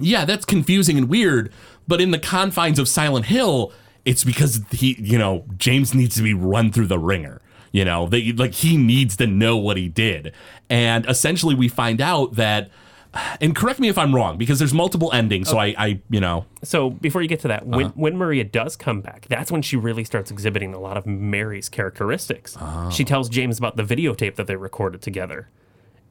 [0.00, 1.52] yeah, that's confusing and weird.
[1.86, 3.72] But in the confines of Silent Hill,
[4.04, 7.42] it's because he you know James needs to be run through the ringer.
[7.70, 10.32] You know, they, like he needs to know what he did,
[10.70, 12.70] and essentially we find out that.
[13.40, 15.48] And correct me if I'm wrong, because there's multiple endings.
[15.48, 17.92] So I, I, you know, So before you get to that, when, Uh-huh.
[17.96, 21.68] when Maria does come back, that's when she really starts exhibiting a lot of Mary's
[21.68, 22.56] characteristics.
[22.60, 22.90] Oh.
[22.90, 25.48] She tells James about the videotape that they recorded together.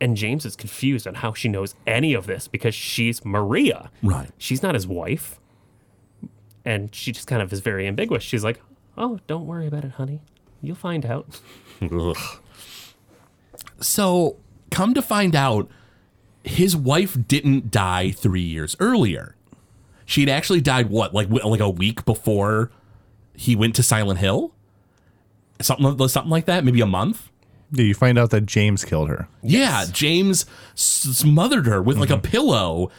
[0.02, 3.90] And James is confused on how she knows any of this because she's Maria.
[4.04, 4.30] Right.
[4.38, 5.40] She's not his wife.
[6.66, 8.24] And she just kind of is very ambiguous.
[8.24, 8.60] She's like,
[8.98, 10.22] oh, don't worry about it, honey.
[10.62, 11.40] You'll find out.
[13.80, 14.38] So,
[14.72, 15.70] come to find out,
[16.48, 19.36] his wife didn't die three years earlier.
[20.06, 22.72] She'd actually died what, like like a week before
[23.36, 24.54] he went to Silent Hill,
[25.62, 27.30] something something like that, maybe a month.
[27.72, 29.28] Yeah, you find out that James killed her.
[29.44, 32.22] Yeah, James smothered her with like a mm-hmm.
[32.22, 32.92] pillow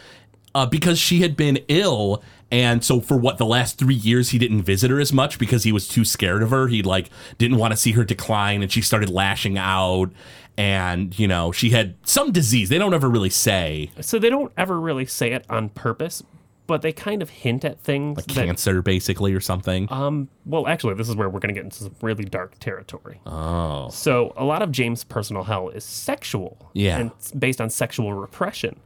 [0.55, 2.23] uh, because she had been ill.
[2.51, 5.65] And so for what the last three years he didn't visit her as much because
[5.65, 6.69] he was too scared of her.
[6.69, 10.11] He like didn't want to see her decline, and she started lashing out.
[10.57, 12.69] And you know she had some disease.
[12.69, 16.23] They don't ever really say So they don't ever really say it on purpose,
[16.69, 19.89] but they kind of hint at things that cancer, basically, or something.
[19.91, 23.21] Um, well, actually, this is where we're going to get into some really dark territory.
[23.27, 23.89] Oh.
[23.89, 26.71] So, a lot of James' personal hell is sexual.
[26.75, 26.99] Yeah.
[26.99, 28.79] And it's based on sexual repression.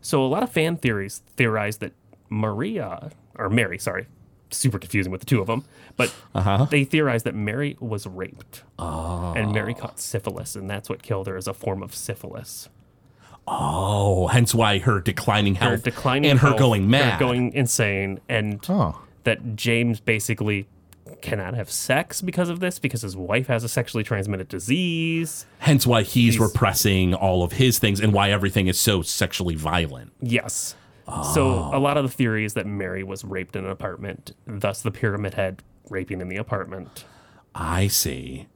[0.00, 1.92] So, a lot of fan theories theorize that
[2.30, 4.06] Maria, or Mary, sorry,
[4.50, 5.64] super confusing with the two of them,
[5.96, 6.66] but uh-huh.
[6.70, 8.62] they theorize that Mary was raped.
[8.78, 9.32] Oh.
[9.36, 9.52] And ah.
[9.52, 12.68] Mary caught syphilis, and that's what killed her as a form of syphilis.
[13.46, 17.18] oh, hence why her declining Her health declining and her health, going her mad.
[17.18, 19.00] going insane, and Oh.
[19.24, 20.66] that James basically
[21.22, 25.46] cannot have sex because of this because his wife has a sexually transmitted disease.
[25.58, 29.54] hence why he's, He's- repressing all of his things and why everything is so sexually
[29.54, 30.12] violent.
[30.20, 30.74] Yes.
[31.32, 34.82] So a lot of the theory is that Mary was raped in an apartment, thus
[34.82, 37.04] the pyramid head raping in the apartment.
[37.54, 38.46] I see.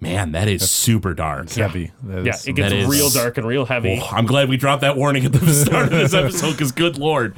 [0.00, 1.44] Man, that is super dark.
[1.46, 1.90] It's heavy.
[2.04, 3.98] That Yeah, is- it gets that is- real dark and real heavy.
[4.00, 6.98] Oh, I'm glad we dropped that warning at the start of this episode because, good
[6.98, 7.34] lord,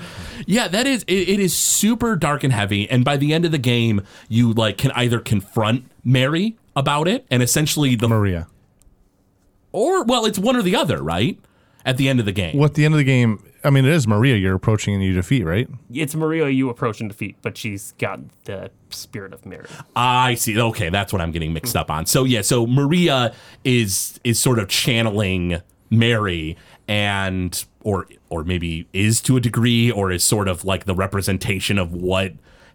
[0.46, 2.88] yeah, that is it, it is super dark and heavy.
[2.90, 7.25] And by the end of the game, you like can either confront Mary about it,
[7.31, 8.46] and essentially the Maria.
[9.73, 11.38] or well, it's one or the other, right?
[11.85, 13.85] At the end of the game, Well, at the end of the game, I mean,
[13.85, 15.69] it is Maria you're approaching and you defeat, right?
[15.93, 19.66] It's Maria you approach and defeat, but she's got the spirit of Mary.
[19.97, 20.59] I see.
[20.61, 22.07] Okay, that's what I'm getting mixed up on.
[22.07, 26.57] So yeah, so Maria is is sort of channeling Mary
[26.88, 31.79] and or or maybe is to a degree or is sort of like the representation
[31.79, 32.33] of what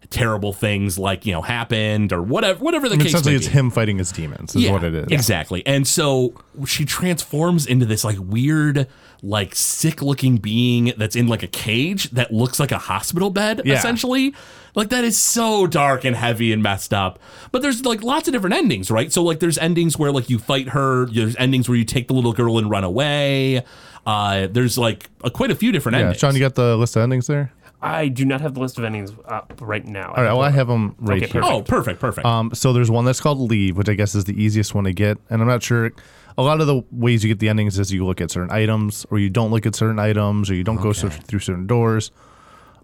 [0.09, 3.47] terrible things like, you know, happened or whatever whatever the I mean, case essentially, it's
[3.47, 5.07] him fighting his demons, is what it is.
[5.11, 5.65] Exactly.
[5.65, 6.33] And so
[6.65, 8.87] she transforms into this like weird,
[9.21, 13.61] like sick looking being that's in like a cage that looks like a hospital bed,
[13.65, 13.75] Yeah.
[13.75, 14.33] essentially.
[14.75, 17.17] Like that is so dark and heavy and messed up.
[17.51, 19.11] But there's like lots of different endings, right?
[19.11, 22.13] So like there's endings where like you fight her, there's endings where you take the
[22.13, 23.63] little girl and run away.
[24.05, 26.19] Uh, there's like a, quite a few different Yeah, endings.
[26.19, 27.51] Sean, you got the list of endings there?
[27.85, 30.09] I do not have the list of endings up right now.
[30.15, 31.41] All right, well, I have them right Okay, here.
[31.41, 31.53] perfect.
[31.55, 32.25] oh, perfect, perfect.
[32.25, 34.93] Um, so there's one that's called Leave, which I guess is the easiest one to
[34.93, 35.17] get.
[35.29, 35.91] And I'm not sure.
[36.37, 39.05] A lot of the ways you get the endings is you look at certain items,
[39.09, 42.11] or you don't look at certain items, or you don't go cer- through certain doors.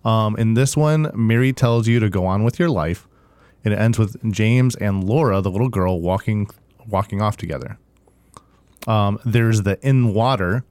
[0.05, 3.07] Um, in this one, Mary tells you to go on with your life,
[3.65, 6.49] and it ends with James and Laura, the little girl, walking
[6.87, 7.77] walking off together.
[8.87, 10.63] Um, there's the in water,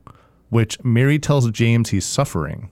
[0.49, 2.71] which Mary tells James he's suffering.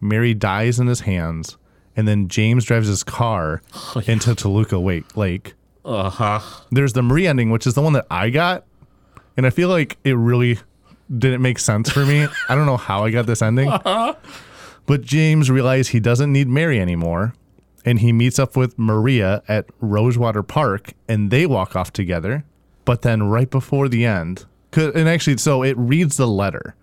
[0.00, 1.56] Mary dies in his hands,
[1.96, 3.62] and then James drives his car
[4.06, 5.54] into Toluca Wake Lake.
[5.84, 6.40] uh huh.
[6.70, 8.64] There's the Marie ending, which is the one that I got,
[9.36, 10.58] and I feel like it really
[11.16, 12.26] didn't make sense for me.
[12.48, 13.70] I don't know how I got this ending,
[14.86, 17.34] but James realized he doesn't need Mary anymore,
[17.84, 22.44] and he meets up with Maria at Rosewater Park, and they walk off together.
[22.84, 24.46] But then right before the end,
[24.76, 26.74] and actually, so it reads the letter.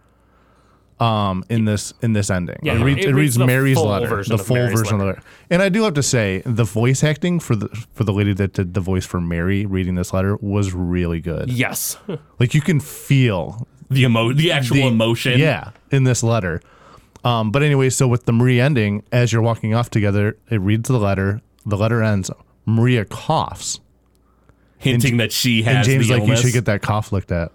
[0.98, 4.24] Um, in this in this ending, Yeah, it, reads, it it reads reads Mary's letter,
[4.24, 5.22] the full Mary's version of the letter.
[5.50, 8.54] And I do have to say, the voice acting for the for the lady that
[8.54, 11.52] did the voice for Mary reading this letter was really good.
[11.52, 11.98] Yes.
[12.40, 15.38] Like you can feel The emo, the actual the emotion.
[15.38, 16.62] Yeah, in this letter.
[17.26, 20.88] Um, but anyway, so with the Marie ending, as you're walking off together, it reads
[20.88, 21.42] the letter.
[21.66, 22.32] The letter ends.
[22.66, 23.80] Maria coughs,
[24.78, 27.52] Hinting that she has and James like, "You should get that cough looked at,"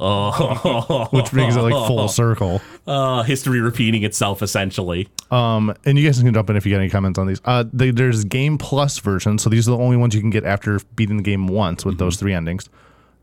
[0.00, 2.60] oh, which brings it like full circle.
[2.86, 5.08] uh, history repeating itself essentially.
[5.30, 7.40] Um, and you guys can jump in if you got any comments on these.
[7.44, 10.44] Uh, they, there's Game Plus version, so these are the only ones you can get
[10.44, 12.68] after beating the game once with those three endings.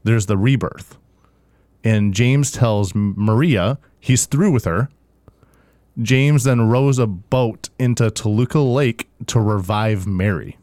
[0.03, 0.97] There's the Rebirth,
[1.83, 4.89] and James tells Maria he's through with her.
[6.01, 10.57] James then rows a boat into Toluca Lake to revive Mary.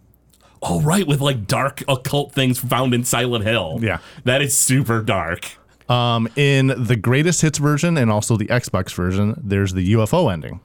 [0.63, 3.79] Oh, right, with like dark occult things found in Silent Hill.
[3.83, 3.99] Yeah.
[4.25, 5.53] That is super dark.
[5.93, 10.61] Um, in the greatest hits version and also the Xbox version, there's the UFO ending.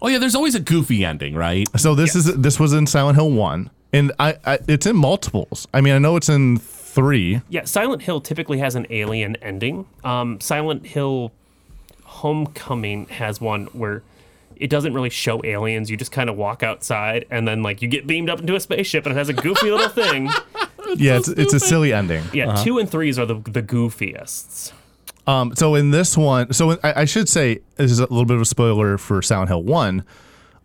[0.00, 1.66] Oh, yeah, there's always a goofy ending, right?
[1.78, 5.66] So this is this was in Silent Hill one, and I, I it's in multiples.
[5.74, 7.40] I mean, I know it's in three.
[7.48, 9.86] Yeah, Silent Hill typically has an alien ending.
[10.04, 11.32] Um, Silent Hill
[12.04, 14.02] Homecoming has one where
[14.56, 15.90] it doesn't really show aliens.
[15.90, 18.60] You just kind of walk outside and then like you get beamed up into a
[18.60, 20.30] spaceship and it has a goofy little thing.
[20.98, 22.24] yeah, it's it's a silly ending.
[22.32, 24.72] Yeah, two and threes are the the goofiest.
[25.26, 28.34] Um, so in this one, so I, I should say this is a little bit
[28.36, 30.04] of a spoiler for Silent Hill One.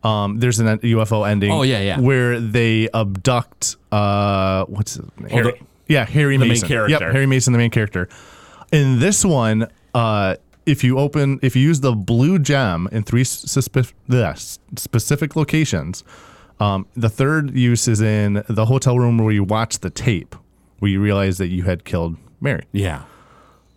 [0.03, 1.51] Um, there's an UFO ending.
[1.51, 1.99] Oh, yeah, yeah.
[1.99, 5.29] Where they abduct uh, what's his name?
[5.29, 6.67] Harry- Oh, yeah, Harry main Mason.
[6.67, 6.91] character.
[7.05, 8.09] Yep, Harry Mason, the main character.
[8.73, 13.23] In this one, uh, if you open, if you use the blue gem in three
[13.23, 13.93] suspe-
[14.75, 16.03] specific locations,
[16.59, 20.35] um, the third use is in the hotel room where you watch the tape,
[20.79, 23.03] where you realize that you had killed Mary Yeah.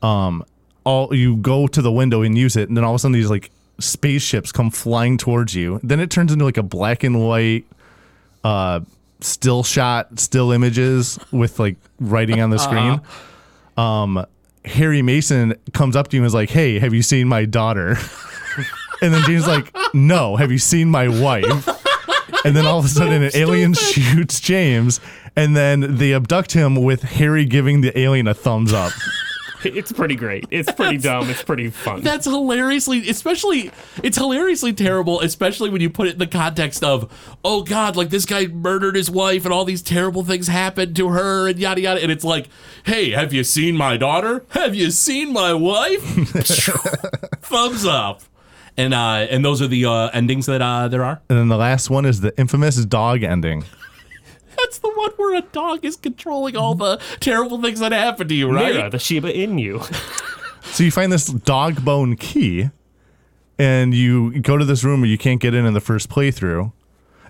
[0.02, 3.12] all you go to the window and use it, and then all of a sudden
[3.12, 5.80] these like spaceships come flying towards you.
[5.82, 7.64] Then it turns into like a black and white
[8.44, 8.80] uh
[9.20, 13.00] still shot, still images with like writing on the screen.
[13.76, 14.24] Um
[14.64, 17.96] Harry Mason comes up to you and is like, Hey, have you seen my daughter?
[19.02, 21.79] and then James like, No, have you seen my wife?
[22.44, 25.00] And then all of a sudden an alien shoots James
[25.36, 28.92] and then they abduct him with Harry giving the alien a thumbs up.
[29.62, 30.46] It's pretty great.
[30.50, 31.28] It's pretty dumb.
[31.28, 32.00] It's pretty fun.
[32.00, 33.70] That's hilariously, especially,
[34.02, 37.12] it's hilariously terrible, especially when you put it in the context of,
[37.44, 41.10] oh God, like this guy murdered his wife and all these terrible things happened to
[41.10, 42.02] her and yada yada.
[42.02, 42.48] And it's like,
[42.84, 44.44] hey, have you seen my daughter?
[44.50, 46.00] Have you seen my wife?
[47.42, 48.22] Thumbs up.
[48.76, 51.20] And uh, and those are the uh, endings that uh, there are.
[51.28, 53.64] And then the last one is the infamous dog ending.
[54.56, 58.34] That's the one where a dog is controlling all the terrible things that happen to
[58.34, 58.74] you, right?
[58.74, 59.80] Mira, the Shiba Inu.
[60.62, 62.68] So you find this dog bone key,
[63.58, 66.72] and you go to this room where you can't get in in the first playthrough.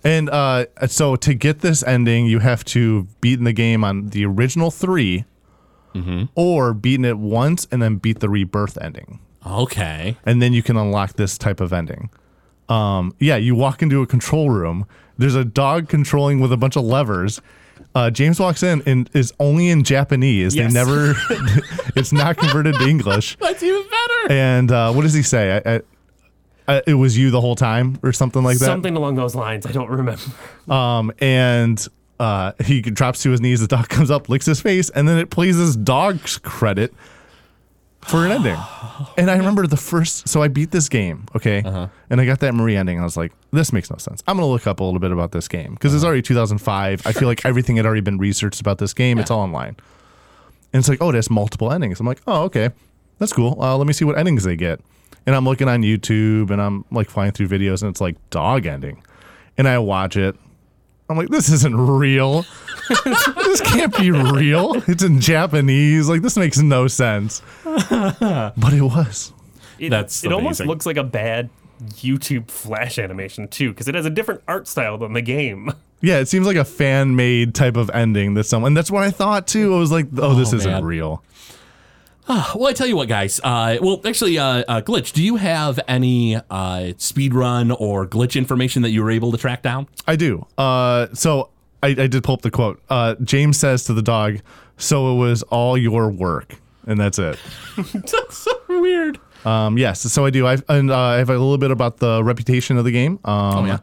[0.05, 4.09] And uh, so to get this ending, you have to beat in the game on
[4.09, 5.25] the original 3
[6.35, 9.21] or beaten it once and then beat the rebirth ending.
[9.47, 10.17] Okay.
[10.25, 12.11] and then you can unlock this type of ending.
[12.69, 14.87] Um, yeah, you walk into a control room.
[15.19, 17.41] There's a dog controlling with a bunch of levers.
[17.95, 20.55] Uh, James walks in and is only in Japanese.
[20.55, 20.73] Yes.
[20.73, 21.15] They never,
[21.97, 23.37] it's not converted to English.
[23.41, 24.33] That's even better.
[24.33, 25.61] And uh, what does he say?
[25.65, 25.81] I, I,
[26.69, 28.67] I, it was you the whole time, or something like that.
[28.67, 29.67] Something along those lines.
[29.67, 30.23] I don't remember.
[30.71, 31.85] Um, and
[32.21, 33.61] uh, he drops to his knees.
[33.61, 36.95] The dog comes up, licks his face, and then it plays his dog's credit
[38.07, 38.57] for an ending.
[39.17, 41.63] And I remember the first, so I beat this game, okay,
[42.11, 42.99] and I got that Marie ending.
[43.01, 44.23] I was like, this makes no sense.
[44.27, 47.07] I'm gonna look up a little bit about this game because it's already 2005.
[47.07, 49.19] I feel like everything had already been researched about this game.
[49.19, 49.77] It's all online,
[50.73, 52.01] and it's like, oh, there's multiple endings.
[52.01, 52.71] I'm like, oh, okay,
[53.19, 53.61] that's cool.
[53.63, 54.81] Uh, let me see what endings they get.
[55.27, 58.67] And I'm looking on YouTube and I'm like flying through videos, and it's like dog
[58.67, 59.03] ending,
[59.59, 60.37] and I watch it.
[61.11, 62.47] I'm like, this isn't real.
[63.05, 64.83] this can't be real.
[64.89, 66.09] It's in Japanese.
[66.09, 67.43] Like, this makes no sense.
[67.65, 69.33] But it was.
[69.79, 71.51] It, That's it almost looks like a bad
[71.89, 75.73] YouTube flash animation too, because it has a different art style than the game.
[76.03, 78.73] Yeah, it seems like a fan made type of ending that someone.
[78.73, 79.75] That's what I thought too.
[79.75, 80.83] I was like, oh, this Oh, isn't man.
[82.29, 82.45] Real.
[82.55, 83.41] Well, I tell you what, guys.
[83.43, 88.37] Uh, well, actually, uh, uh, Glitch, do you have any uh, speed run or glitch
[88.37, 89.89] information that you were able to track down?
[90.07, 90.47] I do.
[90.59, 91.51] Uh, so
[91.83, 92.81] I, I did pull up the quote.
[92.89, 94.39] Uh, James says to the dog,
[94.77, 96.55] "So it was all your work,"
[96.87, 97.39] and that's it.
[97.77, 99.19] That's so weird.
[99.45, 100.47] Um, yes, so I do.
[100.47, 103.19] I and uh, I have a little bit about the reputation of the game.
[103.25, 103.79] Um, Oh, yeah.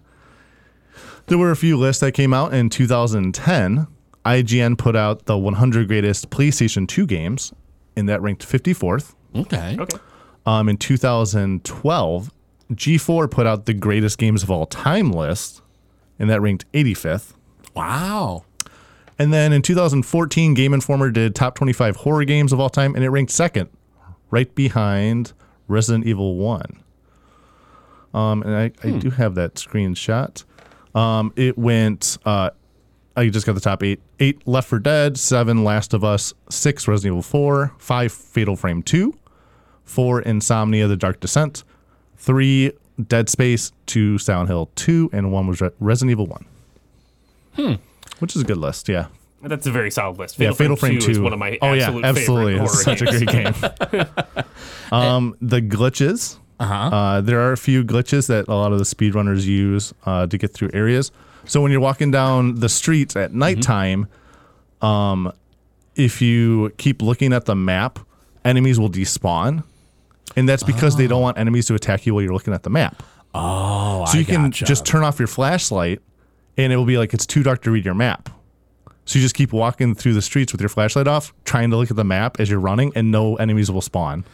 [1.27, 3.87] There were a few lists that came out in 2010.
[4.25, 7.53] IGN put out the 100 greatest PlayStation 2 games,
[7.97, 9.13] and that ranked 54th.
[9.35, 9.75] Okay.
[9.77, 9.97] Okay.
[10.45, 12.31] Um, in 2012,
[12.71, 15.61] G4 put out the greatest games of all time list,
[16.17, 17.33] and that ranked 85th.
[17.75, 18.45] Wow.
[19.19, 23.03] And then in 2014, Game Informer did top 25 horror games of all time, and
[23.03, 23.69] it ranked second,
[24.31, 25.33] right behind
[25.67, 26.83] Resident Evil 1.
[28.13, 30.43] Um, and I, I do have that screenshot.
[30.95, 32.17] Um, it went.
[32.25, 32.51] Uh,
[33.17, 36.87] I just got the top eight: eight Left for Dead, seven Last of Us, six
[36.87, 39.17] Resident Evil Four, five Fatal Frame Two,
[39.83, 41.63] four Insomnia: The Dark Descent,
[42.17, 42.71] three
[43.07, 46.45] Dead Space, two Silent Hill Two, and one was Re- Resident Evil One.
[47.55, 47.73] Hmm.
[48.19, 48.87] Which is a good list.
[48.87, 49.07] Yeah.
[49.41, 50.39] That's a very solid list.
[50.39, 52.53] Yeah, Fatal Frame, 2 is one of my Oh absolute yeah, absolutely.
[52.53, 54.43] favorite It's horror such a great game.
[54.91, 56.37] um, the glitches.
[56.59, 57.21] Uh-huh.
[57.21, 60.51] there are a few glitches that a lot of the speedrunners use uh, to get
[60.53, 61.11] through areas.
[61.47, 64.07] So when you're walking down the streets at nighttime,
[64.81, 65.31] um,
[65.95, 67.99] if you keep looking at the map,
[68.45, 69.63] enemies will despawn,
[70.35, 72.69] and that's because they don't want enemies to attack you while you're looking at the
[72.69, 73.01] map.
[73.33, 74.65] Oh, So I you can gotcha.
[74.65, 76.01] just turn off your flashlight,
[76.57, 78.29] and it will be like it's too dark to read your map.
[79.05, 81.89] So you just keep walking through the streets with your flashlight off, trying to look
[81.89, 84.25] at the map as you're running, and no enemies will spawn.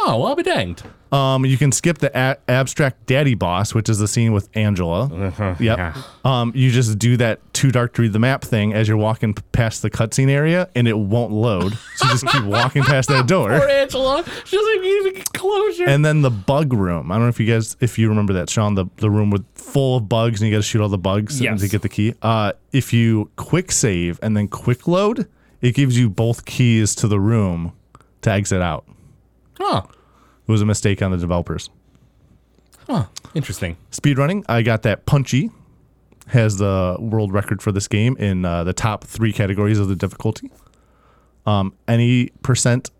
[0.00, 0.82] Oh, well, I'll be danged.
[1.10, 5.32] Um, you can skip the a- abstract daddy boss, which is the scene with Angela.
[5.58, 5.96] Yep.
[6.24, 9.32] Um, you just do that too dark to read the map thing as you're walking
[9.34, 11.72] p- past the cutscene area, and it won't load.
[11.96, 13.48] So you just keep walking past that door.
[13.58, 14.22] Poor Angela.
[14.44, 15.86] She doesn't even closure.
[15.88, 17.10] And then the bug room.
[17.10, 19.44] I don't know if you guys, if you remember that, Sean, the, the room with
[19.54, 21.60] full of bugs, and you got to shoot all the bugs Yes.
[21.60, 22.14] to get the key.
[22.20, 25.26] Uh, if you quick save and then quick load,
[25.62, 27.72] it gives you both keys to the room
[28.22, 28.84] to exit out.
[29.58, 29.82] huh.
[30.48, 31.68] It was a mistake on the developers.
[32.88, 33.04] Huh.
[33.34, 33.76] Interesting.
[33.92, 35.50] Speedrunning, I got that Punchy
[36.28, 39.96] has the world record for this game in uh, the top three categories of the
[39.96, 40.50] difficulty.
[41.46, 42.90] Um, any percent,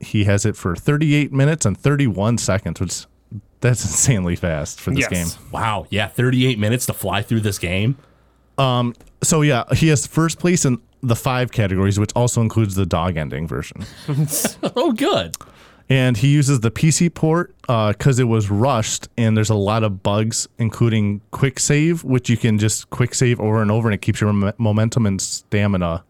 [0.00, 3.06] he has it for 38 minutes and 31 seconds, which
[3.60, 5.34] that's insanely fast for this Yes.
[5.36, 5.44] game.
[5.52, 5.86] Wow.
[5.90, 7.96] Yeah, 38 minutes to fly through this game.
[8.56, 12.86] Um, So yeah, he has first place in the five categories, which also includes the
[12.86, 13.84] dog ending version.
[14.76, 15.36] Oh, good.
[15.88, 20.02] And he uses the PC port because it was rushed, and there's a lot of
[20.02, 24.02] bugs, including quick save, which you can just quick save over and over, and it
[24.02, 26.04] keeps your mom- momentum and stamina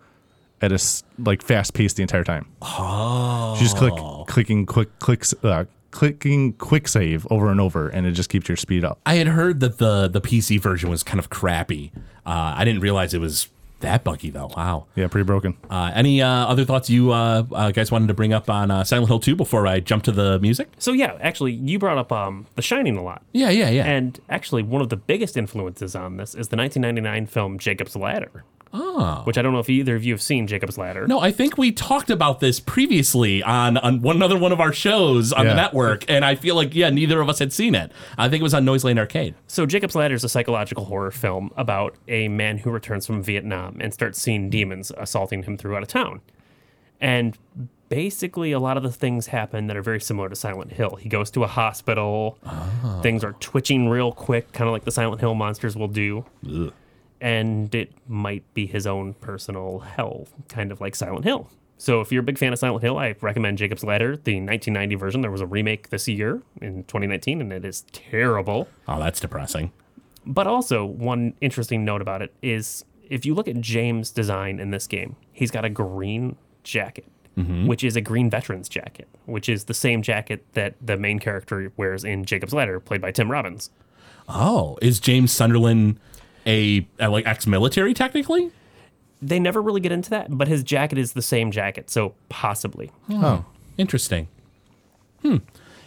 [0.60, 0.78] at a
[1.18, 2.46] like fast pace the entire time.
[2.62, 3.94] Oh, you just click
[4.26, 5.34] clicking quick clicks.
[5.42, 9.14] Uh, clicking quick save over and over and it just keeps your speed up I
[9.14, 11.92] had heard that the the PC version was kind of crappy.
[12.26, 13.48] Uh, I didn't realize it was
[13.80, 14.50] that buggy though.
[14.56, 14.86] Wow.
[14.96, 18.32] yeah pretty broken Uh, any uh, other thoughts you uh, uh, guys wanted to bring
[18.32, 20.68] up on uh, Silent Hill 2 before I jump to the music?
[20.78, 23.84] So yeah, actually, you brought up um, The Shining a lot, Yeah, yeah, yeah.
[23.86, 28.44] and actually, one of the biggest influences on this is the 1999 film Jacob's Ladder.
[28.72, 29.22] Oh.
[29.24, 31.06] Which I don't know if either of you have seen Jacob's Ladder.
[31.06, 34.72] no, I think we talked about this previously on, on one another one of our
[34.72, 37.92] shows on the network, and I feel like yeah, neither of us had seen it.
[38.16, 39.34] I think it was on Noiseland Arcade.
[39.46, 43.78] So Jacob's Ladder is a psychological horror film about a man who returns from Vietnam
[43.80, 46.20] and starts seeing demons assaulting him throughout a town.
[47.00, 47.38] And
[47.88, 50.96] basically a lot of the things happen that are very similar to Silent Hill.
[50.96, 52.38] He goes to a hospital.
[52.44, 53.00] Ah.
[53.02, 56.24] Things are twitching real quick, kind of like the Silent Hill monsters will do.
[57.20, 61.50] And it might be his own personal hell, kind of like Silent Hill.
[61.78, 64.94] So if you're a big fan of Silent Hill, I recommend Jacob's Ladder, the 1990
[64.96, 65.20] version.
[65.20, 68.68] There was a remake this year in 2019 and it is terrible.
[68.86, 69.72] Oh, that's depressing.
[70.26, 74.70] But also, one interesting note about it is if you look at James' design in
[74.70, 77.06] this game, he's got a green jacket,
[77.36, 77.66] mm-hmm.
[77.66, 81.72] which is a green veteran's jacket, which is the same jacket that the main character
[81.76, 83.70] wears in Jacob's Ladder, played by Tim Robbins.
[84.28, 85.98] Oh, is James Sunderland
[86.48, 88.50] a, a like ex-military technically?
[89.20, 92.90] They never really get into that, but his jacket is the same jacket, so possibly.
[93.10, 93.44] Oh,
[93.76, 94.28] interesting.
[95.22, 95.38] Hmm.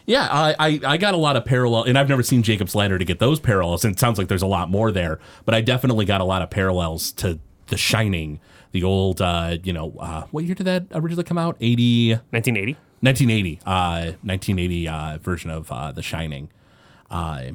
[0.05, 2.97] Yeah, I, I, I got a lot of parallel, and I've never seen Jacob's Ladder
[2.97, 5.19] to get those parallels, and it sounds like there's a lot more there.
[5.45, 8.39] But I definitely got a lot of parallels to The Shining,
[8.71, 11.55] the old, uh, you know, uh, what year did that originally come out?
[11.61, 12.73] 80, 1980.
[13.01, 16.49] 1980, uh, 1980 uh, version of uh, The Shining.
[17.09, 17.51] Uh,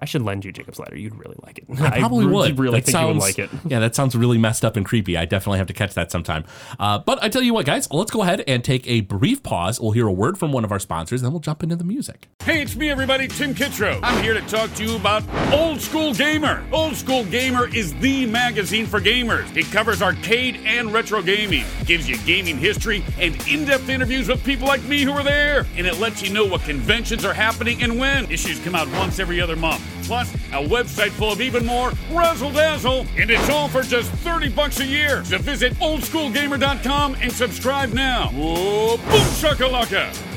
[0.00, 0.96] I should lend you Jacob's Ladder.
[0.96, 1.64] You'd really like it.
[1.80, 2.58] I probably re- would.
[2.58, 3.50] really That think you would like it.
[3.66, 5.16] Yeah, that sounds really messed up and creepy.
[5.16, 6.44] I definitely have to catch that sometime.
[6.78, 9.78] Uh, but I tell you what, guys, let's go ahead and take a brief pause.
[9.80, 11.84] We'll hear a word from one of our sponsors, and then we'll jump into the
[11.84, 12.28] music.
[12.42, 14.00] Hey, it's me, everybody, Tim Kitzrow.
[14.02, 15.22] I'm here to talk to you about
[15.52, 16.64] Old School Gamer.
[16.72, 19.54] Old School Gamer is the magazine for gamers.
[19.56, 24.42] It covers arcade and retro gaming, gives you gaming history and in depth interviews with
[24.44, 27.82] people like me who were there, and it lets you know what conventions are happening
[27.82, 28.30] and when.
[28.30, 29.82] Issues come out once every other month.
[30.04, 34.48] Plus, a website full of even more razzle dazzle, and it's all for just 30
[34.50, 35.24] bucks a year.
[35.24, 38.28] So visit oldschoolgamer.com and subscribe now.
[38.28, 40.30] Whoa, boom shakalaka!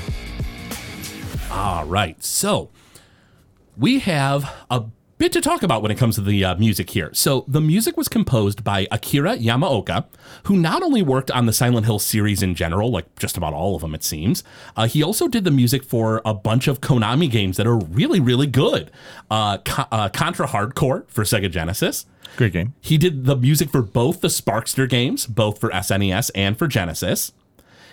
[1.52, 2.22] All right.
[2.24, 2.70] So
[3.78, 4.86] we have a
[5.24, 7.10] bit to talk about when it comes to the uh, music here.
[7.14, 10.06] So, the music was composed by Akira Yamaoka,
[10.44, 13.74] who not only worked on the Silent Hill series in general, like just about all
[13.74, 14.44] of them, it seems,
[14.76, 18.20] uh, he also did the music for a bunch of Konami games that are really,
[18.20, 18.92] really good.
[19.32, 22.06] Uh, Co- uh, Contra Hard Corps for Sega Genesis.
[22.36, 22.74] Great game.
[22.82, 27.32] He did the music for both the Sparkster games, both for SNES and for Genesis.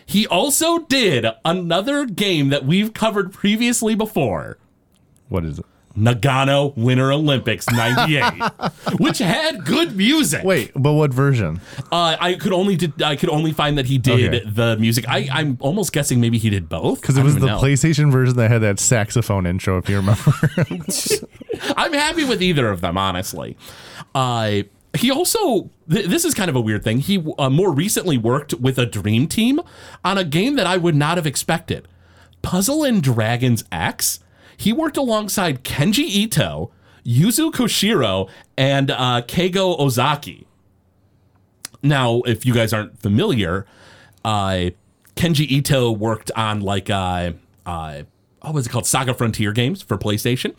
[0.05, 4.59] He also did another game that we've covered previously before.
[5.29, 5.67] What is it?
[5.97, 8.23] Nagano Winter Olympics 98,
[8.99, 10.45] which had good music.
[10.45, 11.61] Wait, but what version?
[11.91, 14.45] Uh, I could only did I could only find that he did Okay.
[14.49, 15.05] the music.
[15.09, 17.59] I, I'm almost guessing maybe he did both Because it was the know.
[17.61, 20.33] PlayStation version that had that saxophone intro, if you remember.
[21.77, 23.57] I'm happy with either of them, honestly.
[24.15, 24.63] Uh,
[24.97, 26.99] he also, th- this is kind of a weird thing.
[26.99, 29.61] He uh, more recently worked with a dream team
[30.05, 31.87] on a game that I would not have expected
[32.43, 34.21] Puzzle and Dragons X.
[34.61, 36.71] He worked alongside Kenji Ito,
[37.03, 40.47] Yuzo Koshiro, and uh, Keigo Ozaki.
[41.83, 43.65] Now, if you guys aren't familiar,
[44.23, 44.69] uh,
[45.17, 47.33] Kenji Ito worked on like uh,
[47.65, 48.03] uh,
[48.43, 48.87] what was it called?
[48.87, 50.55] Saga Frontier games for PlayStation.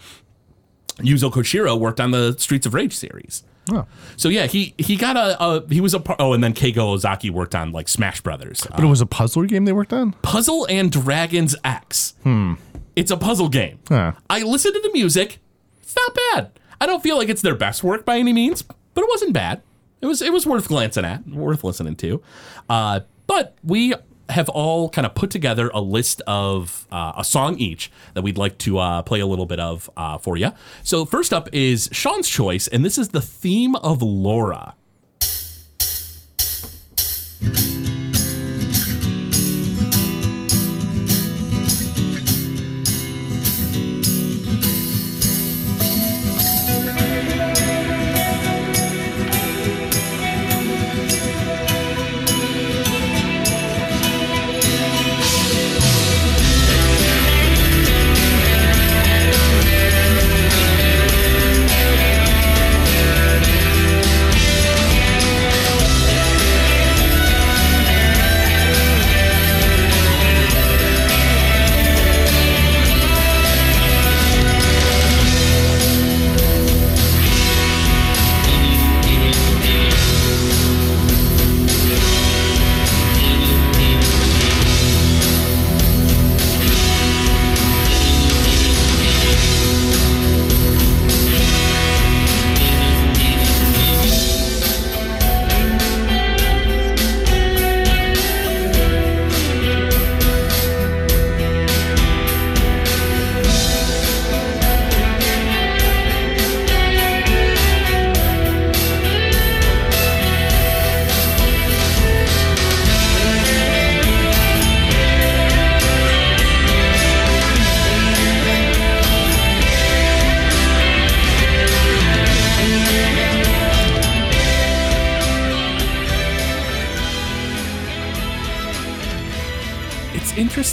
[0.97, 3.43] Yuzo Koshiro worked on the Streets of Rage series.
[3.69, 3.85] Oh.
[4.17, 6.93] So yeah, he he got a, a he was a par- oh, and then Keigo
[6.93, 10.13] Ozaki worked on like Smash Brothers, but it was a puzzler game they worked on?
[10.23, 12.15] Puzzle and Dragons X.
[12.23, 12.53] Hmm.
[12.95, 13.79] It's a puzzle game.
[13.87, 14.13] Huh.
[14.29, 15.39] I listened to the music.
[15.81, 16.51] It's not bad.
[16.79, 19.61] I don't feel like it's their best work by any means, but it wasn't bad.
[20.01, 22.21] It was it was worth glancing at, worth listening to.
[22.67, 23.93] Uh, but we
[24.31, 28.37] have all kind of put together a list of uh, a song each that we'd
[28.37, 30.51] like to uh, play a little bit of uh, for you.
[30.83, 34.75] So first up is Sean's choice, and this is the theme of Laura.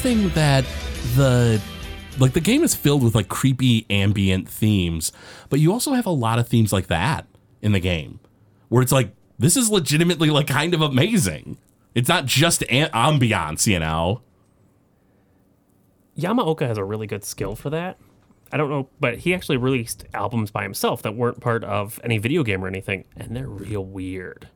[0.04, 0.64] Interesting that
[1.16, 1.60] the
[2.18, 5.10] like the game is filled with like creepy ambient themes,
[5.48, 7.26] but you also have a lot of themes like that
[7.62, 8.20] in the game
[8.68, 11.58] where it's like this is legitimately like kind of amazing.
[11.94, 14.22] It's not just an- ambiance, you know.
[16.16, 17.98] Yamaoka has a really good skill for that.
[18.52, 22.18] I don't know, but he actually released albums by himself that weren't part of any
[22.18, 24.48] video game or anything, and they're real weird.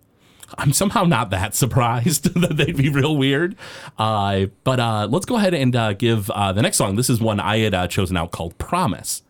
[0.58, 3.56] I'm somehow not that surprised that they'd be real weird.
[3.98, 6.96] Uh, but uh, let's go ahead and uh, give uh, the next song.
[6.96, 9.22] This is one I had uh, chosen out called Promise.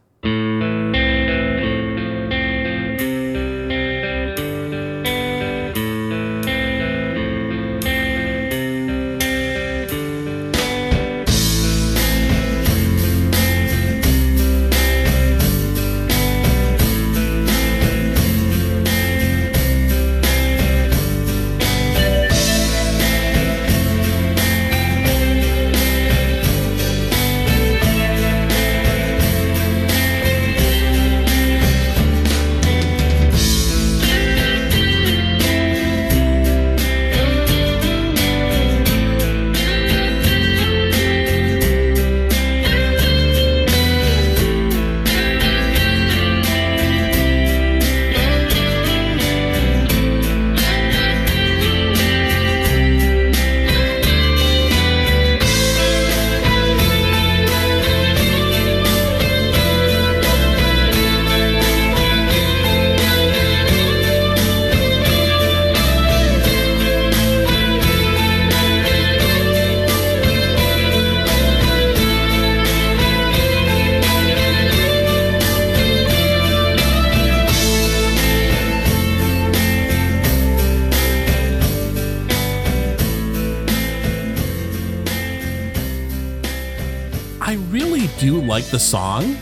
[88.73, 89.37] The song.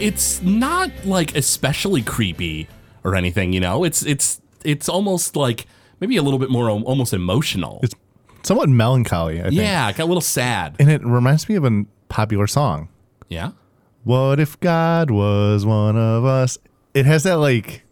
[0.00, 2.66] It's not like especially creepy
[3.04, 3.84] or anything, you know.
[3.84, 5.66] It's it's it's almost like
[6.00, 7.78] maybe a little bit more um, almost emotional.
[7.84, 7.94] It's
[8.42, 9.54] somewhat melancholy, I think.
[9.54, 10.74] yeah, got a little sad.
[10.80, 12.88] And it reminds me of a popular song.
[13.28, 13.52] Yeah.
[14.02, 16.58] What if God was one of us?
[16.92, 17.84] It has that like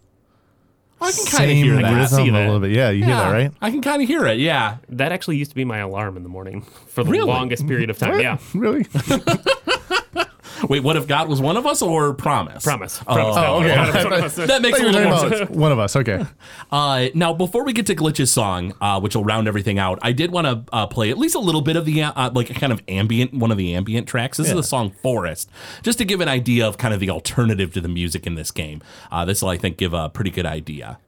[1.01, 1.93] I can kind of hear that.
[1.95, 2.71] rhythm see a little bit.
[2.73, 3.53] Yeah, you hear that, right?
[3.61, 4.39] I can kind of hear it.
[4.39, 4.79] Yeah.
[4.89, 7.27] That actually used to be my alarm in the morning for the Really?
[7.29, 8.13] longest period of time.
[8.13, 8.23] What?
[8.23, 8.39] Yeah.
[8.55, 8.87] Really?
[10.69, 12.65] Wait, what if God was one of us or promise?
[12.65, 13.01] Promise.
[13.07, 13.37] Oh, Promise.
[13.39, 14.47] oh, that okay.
[14.47, 15.51] That makes a little more sense.
[15.51, 15.97] one of us.
[15.97, 16.25] Okay.
[16.73, 20.11] Uh, now, before we get to Glitch's song, uh, which will round everything out, I
[20.11, 22.73] did want to uh, play at least a little bit of the uh, like kind
[22.73, 24.37] of ambient, one of the ambient tracks.
[24.37, 25.49] This is the song "Forest,"
[25.83, 28.51] just to give an idea of kind of the alternative to the music in this
[28.51, 28.83] game.
[29.13, 30.99] Uh, this will, I think, give a pretty good idea.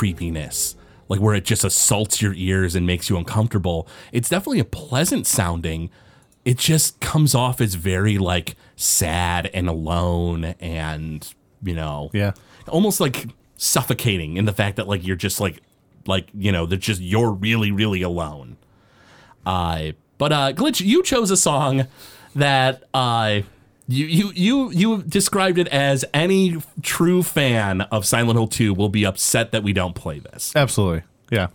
[0.00, 0.76] Creepiness,
[1.10, 3.86] like where it just assaults your ears and makes you uncomfortable.
[4.12, 5.90] It's definitely a pleasant sounding.
[6.46, 11.28] It just comes off as very like sad and alone and,
[11.62, 12.32] you know, Yeah.
[12.66, 13.26] almost like
[13.56, 15.60] suffocating in the fact that like you're just like
[16.06, 18.56] like you know they're just you're really really alone
[19.44, 21.86] uh but uh glitch you chose a song
[22.34, 23.40] that uh
[23.90, 28.88] you you you you described it as any true fan of Silent Hill 2 will
[28.88, 30.52] be upset that we don't play this.
[30.54, 31.02] Absolutely.
[31.30, 31.48] Yeah.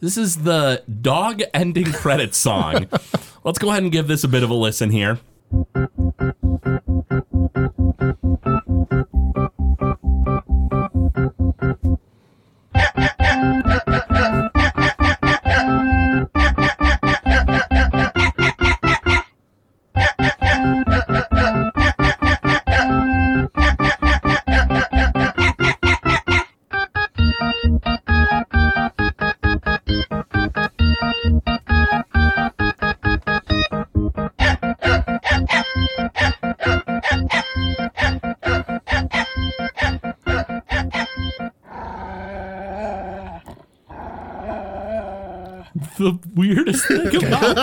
[0.00, 2.88] This is the dog ending credits song.
[3.44, 5.18] Let's go ahead and give this a bit of a listen here.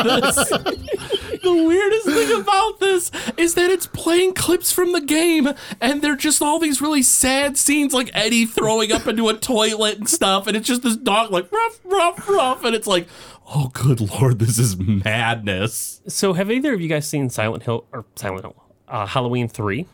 [0.04, 0.36] This
[1.44, 6.16] the weirdest thing about this is that it's playing clips from the game and they're
[6.16, 10.48] just all these really sad scenes like Eddie throwing up into a toilet and stuff
[10.48, 13.08] and it's just this dog like ruff ruff ruff and it's like
[13.56, 17.86] oh good lord this is madness So, have either of you guys seen Silent Hill
[17.92, 18.56] or Silent Hill?
[18.88, 19.86] Uh, Halloween 3.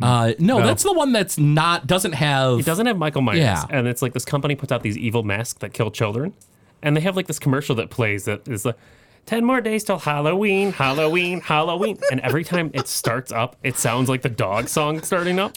[0.00, 3.40] uh no, that's the one that's not doesn't have It doesn't have Michael Myers.
[3.40, 3.64] Yeah.
[3.70, 6.32] And it's like this company puts out these evil masks that kill children.
[6.82, 8.76] And they have like this commercial that plays that is like
[9.26, 11.96] 10 more days till Halloween, Halloween, Halloween.
[12.10, 15.56] And every time it starts up, it sounds like the dog song starting up.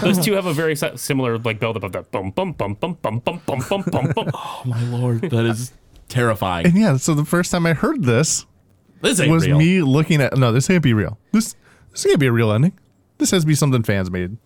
[0.00, 2.94] Those two have a very similar like build up of that bum bum bum bum
[3.02, 4.30] bum bum bum bum bum bum.
[4.34, 5.72] oh my lord that is
[6.08, 8.46] terrifying And yeah, so the first time I heard this
[9.00, 9.58] this ain't was real.
[9.58, 11.18] me looking at no, this can't be real.
[11.32, 11.54] This
[11.92, 12.72] this can't be a real ending.
[13.18, 14.36] This has to be something fans made.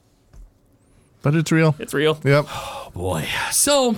[1.22, 1.74] But it's real.
[1.78, 2.18] It's real.
[2.24, 2.46] Yep.
[2.48, 3.26] Oh, boy.
[3.50, 3.96] So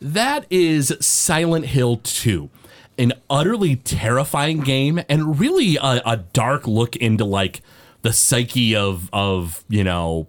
[0.00, 2.50] that is Silent Hill 2.
[2.98, 7.62] An utterly terrifying game and really a, a dark look into like
[8.02, 10.28] the psyche of of, you know,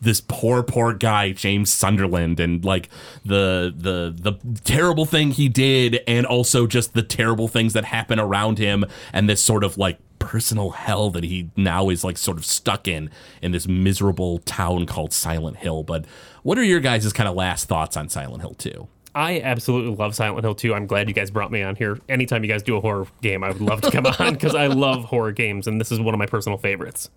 [0.00, 2.88] this poor poor guy James Sunderland and like
[3.24, 8.20] the the the terrible thing he did and also just the terrible things that happen
[8.20, 12.36] around him and this sort of like personal hell that he now is like sort
[12.36, 13.10] of stuck in
[13.40, 15.82] in this miserable town called Silent Hill.
[15.82, 16.04] But
[16.42, 18.88] what are your guys' kind of last thoughts on Silent Hill 2
[19.18, 20.72] I absolutely love Silent Hill 2.
[20.72, 21.98] I'm glad you guys brought me on here.
[22.08, 24.68] Anytime you guys do a horror game, I would love to come on because I
[24.68, 27.10] love horror games and this is one of my personal favorites.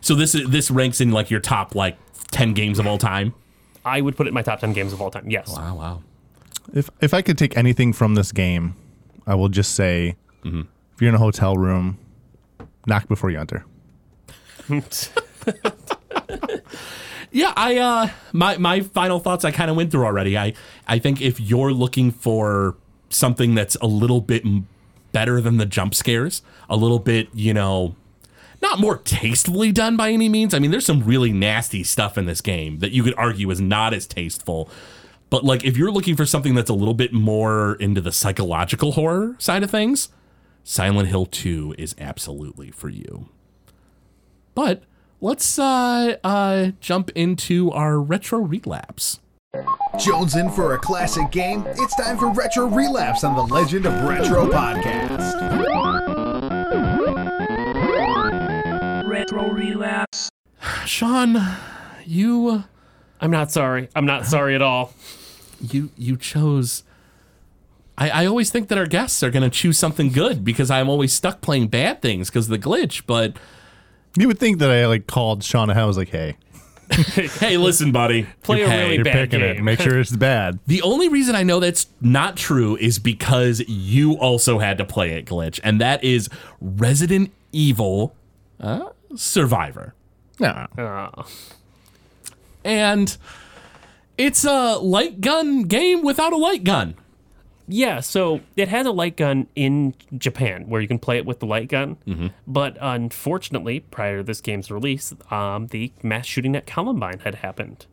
[0.00, 1.98] so this is this ranks in like your top like
[2.30, 3.34] 10 games of all time
[3.84, 5.28] I would put it in my top 10 games of all time.
[5.28, 5.54] Yes.
[5.54, 6.02] wow wow
[6.72, 8.74] If if I could take anything from this game,
[9.26, 10.62] I will just say mm-hmm.
[10.94, 11.98] if you're in a hotel room,
[12.86, 13.66] knock before you enter.
[17.34, 20.38] Yeah, I uh my my final thoughts I kind of went through already.
[20.38, 20.54] I
[20.86, 22.76] I think if you're looking for
[23.08, 24.44] something that's a little bit
[25.10, 27.96] better than the jump scares, a little bit, you know,
[28.62, 30.54] not more tastefully done by any means.
[30.54, 33.60] I mean, there's some really nasty stuff in this game that you could argue is
[33.60, 34.70] not as tasteful.
[35.28, 38.92] But like if you're looking for something that's a little bit more into the psychological
[38.92, 40.08] horror side of things,
[40.62, 43.28] Silent Hill 2 is absolutely for you.
[44.54, 44.84] But
[45.24, 49.20] let's uh uh jump into our retro relapse.
[49.98, 51.64] Jones in for a classic game?
[51.66, 55.32] It's time for Retro Relapse on the Legend of Retro podcast.
[59.06, 60.28] Retro Relapse.
[60.84, 61.40] Sean,
[62.04, 62.64] you
[63.20, 63.88] I'm not sorry.
[63.96, 64.92] I'm not sorry at all.
[65.60, 66.82] you you chose
[67.96, 71.14] I, I always think that our guests are gonna choose something good because I'm always
[71.14, 73.38] stuck playing bad things because of the glitch, but
[74.16, 76.36] You would think that I like called Sean and I was like, "Hey,
[76.90, 78.26] hey, listen, buddy.
[78.42, 79.54] Play a really you're bad picking it.
[79.56, 79.64] game.
[79.64, 84.12] Make sure it's bad." The only reason I know that's not true is because you
[84.14, 86.28] also had to play it, Glitch, and that is
[86.60, 88.14] Resident Evil
[88.60, 89.94] uh, Survivor.
[90.40, 91.10] No, Oh.
[92.64, 93.16] And
[94.16, 96.94] it's a light gun game without a light gun.
[97.66, 101.40] Yeah, so it has a light gun in Japan where you can play it with
[101.40, 101.96] the light gun.
[102.46, 107.86] But unfortunately, prior to this game's release, um, the mass shooting at Columbine had happened.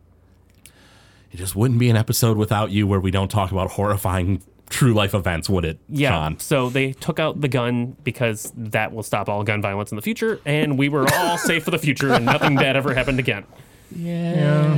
[1.32, 4.92] It just wouldn't be an episode without you where we don't talk about horrifying true
[4.92, 6.38] life events, would it, Yeah, Sean?
[6.38, 10.02] so they took out the gun because that will stop all gun violence in the
[10.02, 13.44] future, and we were all safe for the future, and nothing bad ever happened again.
[13.94, 14.74] Yeah.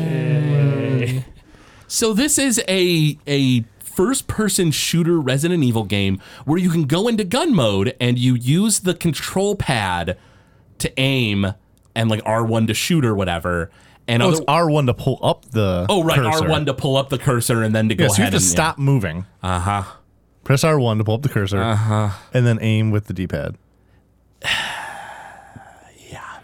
[1.87, 3.65] So this is a a
[3.95, 8.35] first person shooter Resident Evil game where you can go into gun mode and you
[8.35, 10.19] use the control pad
[10.79, 11.55] to aim
[11.95, 13.71] and like R1 to shoot or whatever.
[14.07, 15.87] And oh, other, it's R one to pull up the.
[15.89, 16.45] oh right, cursor.
[16.45, 18.37] R1 to pull up the cursor and then to go Yeah, so you have to
[18.37, 19.25] and stop moving.
[19.43, 19.83] Uh huh.
[20.43, 21.63] Press R one to pull up the cursor.
[21.63, 22.11] Uh huh.
[22.35, 23.57] And then aim with the D pad.
[26.11, 26.39] Yeah.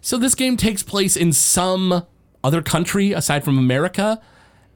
[0.00, 2.06] So this game takes place in some
[2.42, 4.20] other country aside from America,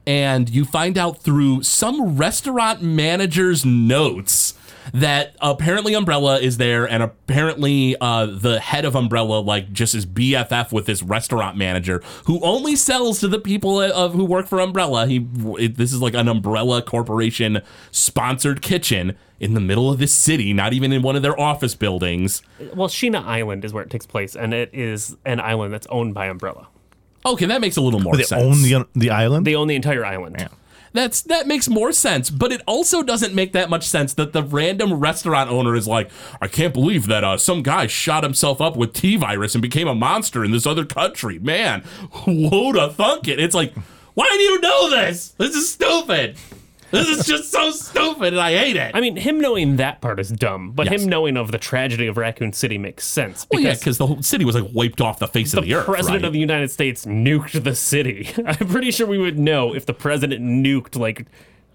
[0.08, 4.54] and you find out through some restaurant manager's notes
[4.94, 10.06] that apparently Umbrella is there, and apparently uh, the head of Umbrella like just is
[10.06, 14.60] BFF with this restaurant manager who only sells to the people of who work for
[14.60, 15.06] Umbrella.
[15.06, 15.26] He
[15.58, 20.54] it, this is like an Umbrella Corporation sponsored kitchen in the middle of this city,
[20.54, 22.40] not even in one of their office buildings.
[22.74, 26.14] Well, Sheena Island is where it takes place, and it is an island that's owned
[26.14, 26.68] by Umbrella.
[27.26, 28.28] Okay, that makes a little more sense.
[28.30, 28.56] They sense.
[28.56, 29.46] own the the island.
[29.46, 30.36] They own the entire island.
[30.38, 30.48] Yeah.
[30.92, 34.42] That's that makes more sense, but it also doesn't make that much sense that the
[34.42, 36.10] random restaurant owner is like,
[36.40, 39.86] I can't believe that uh, some guy shot himself up with T virus and became
[39.86, 41.38] a monster in this other country.
[41.38, 41.82] Man,
[42.24, 43.38] who'da thunk it?
[43.38, 43.74] It's like,
[44.14, 45.34] why do you know this?
[45.38, 46.36] This is stupid.
[46.90, 48.92] This is just so stupid, and I hate it.
[48.94, 51.02] I mean, him knowing that part is dumb, but Yes.
[51.02, 53.46] him knowing of the tragedy of Raccoon City makes sense.
[53.50, 55.64] well, yeah, because because the whole city was like wiped off the face the, of
[55.64, 55.86] the earth.
[55.86, 56.26] president right?
[56.28, 58.30] of the United States nuked the city.
[58.46, 61.26] I'm pretty sure we would know if the president nuked, like,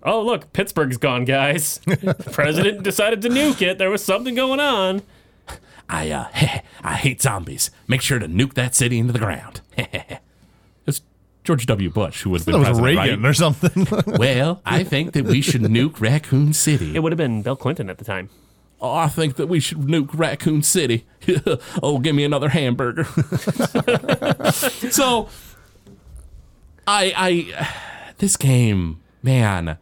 [0.03, 1.77] oh, look, Pittsburgh's gone, guys.
[1.85, 3.77] the president decided to nuke it.
[3.77, 5.01] There was something going on.
[5.89, 6.27] I uh,
[6.83, 7.69] I hate zombies.
[7.87, 9.61] Make sure to nuke that city into the ground.
[11.43, 11.89] It's George W.
[11.89, 13.29] Bush who would have been that was president, Reagan right?
[13.29, 13.87] or something.
[14.17, 16.95] Well, I think that we should nuke Raccoon City.
[16.95, 18.29] It would have been Bill Clinton at the time.
[18.79, 21.05] Oh, I think that we should nuke Raccoon City.
[21.83, 23.05] oh, give me another hamburger.
[24.53, 25.29] so,
[26.87, 27.69] I, I,
[28.19, 29.77] this game, man,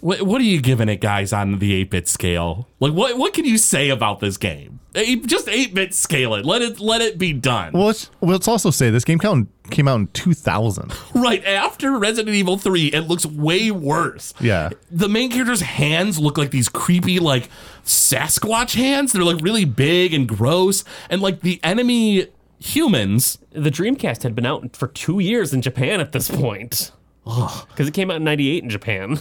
[0.00, 2.68] what, what are you giving it, guys, on the eight bit scale?
[2.80, 4.80] Like, what, what can you say about this game?
[4.94, 6.44] Eight, just eight bit scale it.
[6.44, 7.72] Let it, let it be done.
[7.72, 10.92] well, let's, well, let's also say this game came, came out in 2000.
[11.14, 14.34] Right after Resident Evil 3, it looks way worse.
[14.40, 14.70] Yeah.
[14.90, 17.48] The main character's hands look like these creepy, like
[17.84, 19.12] Sasquatch hands.
[19.12, 20.82] They're like really big and gross.
[21.08, 22.26] And like the enemy
[22.58, 26.90] humans, The Dreamcast had been out for two years in Japan at this point.
[27.24, 29.20] Because it came out in 98 in Japan.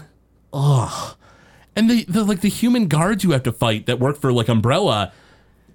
[0.54, 4.48] And the, the like the human guards you have to fight that work for like
[4.48, 5.12] Umbrella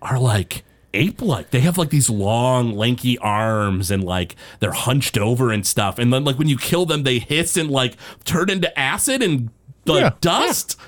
[0.02, 1.50] are like ape like.
[1.50, 5.98] They have like these long, lanky arms and like they're hunched over and stuff.
[5.98, 9.50] And then like when you kill them, they hiss and like turn into acid and
[9.86, 10.10] like Yeah.
[10.20, 10.78] dust.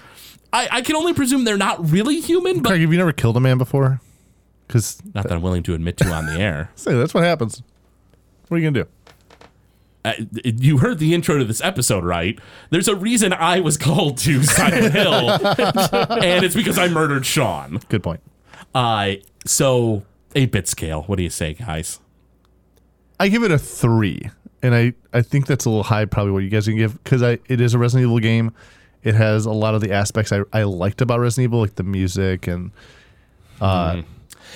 [0.53, 3.37] I, I can only presume they're not really human, but Craig, have you never killed
[3.37, 4.01] a man before?
[4.67, 6.71] Because not that I'm willing to admit to on the air.
[6.77, 7.63] say that's what happens.
[8.49, 8.91] What are you gonna do?
[10.07, 10.13] Uh,
[10.45, 12.39] you heard the intro to this episode, right?
[12.71, 17.81] There's a reason I was called to Silent Hill, and it's because I murdered Sean.
[17.89, 18.21] Good point.
[18.73, 20.05] Uh, so
[20.37, 21.03] 8 bit scale.
[21.03, 21.99] What do you say, guys?
[23.19, 24.31] I give it a three,
[24.63, 27.23] and I I think that's a little high, probably what you guys can give because
[27.23, 28.53] I it is a Resident Evil game.
[29.03, 31.83] It has a lot of the aspects I, I liked about Resident Evil, like the
[31.83, 32.71] music and
[33.61, 34.03] uh,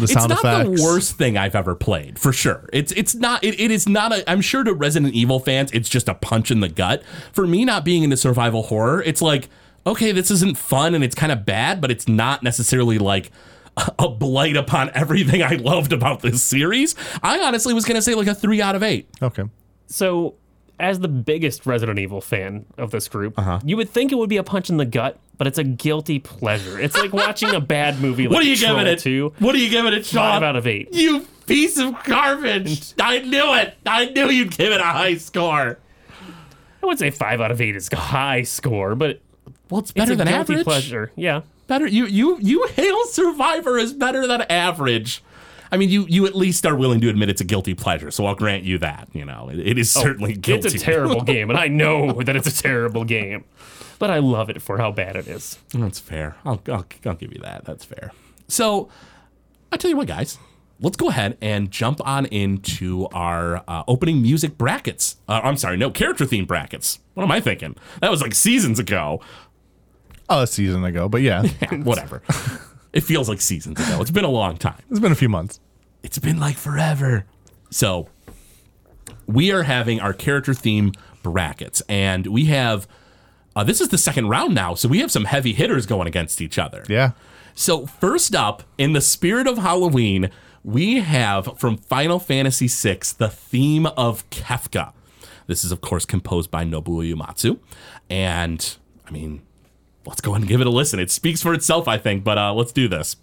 [0.00, 0.80] the It's sound not effects.
[0.80, 2.68] the worst thing I've ever played, for sure.
[2.72, 5.88] It's it's not it, it is not a I'm sure to Resident Evil fans it's
[5.88, 7.02] just a punch in the gut.
[7.32, 9.48] For me not being into survival horror, it's like
[9.86, 13.30] okay, this isn't fun and it's kind of bad, but it's not necessarily like
[13.98, 16.94] a blight upon everything I loved about this series.
[17.22, 19.08] I honestly was going to say like a 3 out of 8.
[19.22, 19.44] Okay.
[19.86, 20.34] So,
[20.80, 23.60] as the biggest Resident Evil fan of this group, Uh-huh.
[23.64, 26.18] you would think it would be a punch in the gut, but it's a guilty
[26.18, 26.80] pleasure.
[26.80, 28.98] It's like watching a bad movie like what are you Troll giving it?
[28.98, 29.34] 2.
[29.38, 30.32] What are you giving it, Sean?
[30.32, 30.88] Five out of eight.
[30.92, 32.94] You piece of garbage.
[33.00, 33.74] I knew it.
[33.86, 35.78] I knew you'd give it a high score.
[36.82, 39.20] I would say five out of eight is a high score, but
[39.68, 40.64] Well, it's it's better a than guilty average.
[40.64, 41.12] pleasure.
[41.16, 41.42] Yeah.
[41.66, 45.22] better you you you hail survivor as better than average
[45.72, 48.26] i mean you you at least are willing to admit it's a guilty pleasure so
[48.26, 49.48] i'll grant you that you know.
[49.52, 52.46] It, it is certainly guilty Oh, It's a terrible game, and I know that it's
[52.48, 53.44] a terrible game,
[53.98, 55.58] but I love it for how bad it is.
[55.74, 56.36] that's fair.
[56.44, 57.64] I'll, I'll i'll give you that.
[57.64, 58.12] That's fair.
[58.48, 58.88] So
[59.72, 60.38] i tell you what guys
[60.82, 65.16] let's go ahead and jump on into our uh, opening music brackets.
[65.28, 66.98] Uh, i'm sorry no character theme brackets.
[67.14, 67.76] What am i thinking?
[68.00, 69.20] That was like seasons ago.
[70.28, 71.42] Oh, a season ago, but yeah,
[71.82, 72.22] whatever
[72.92, 75.60] it feels like seasons ago it's been a long time it's been a few months.
[76.02, 77.26] It's been like forever.
[77.70, 78.08] So,
[79.26, 82.88] we are having our character theme brackets, and we have
[83.54, 86.40] uh, this is the second round now, so we have some heavy hitters going against
[86.40, 86.84] each other.
[86.88, 87.12] Yeah.
[87.54, 90.30] So, first up, in the spirit of Halloween,
[90.62, 94.92] we have from Final Fantasy VI the theme of Kefka.
[95.46, 97.58] This is, of course, composed by Nobuo Uematsu.
[98.08, 98.76] And,
[99.06, 99.42] I mean,
[100.06, 100.98] let's go ahead and give it a listen.
[101.00, 103.16] It speaks for itself, I think, but uh, let's do this.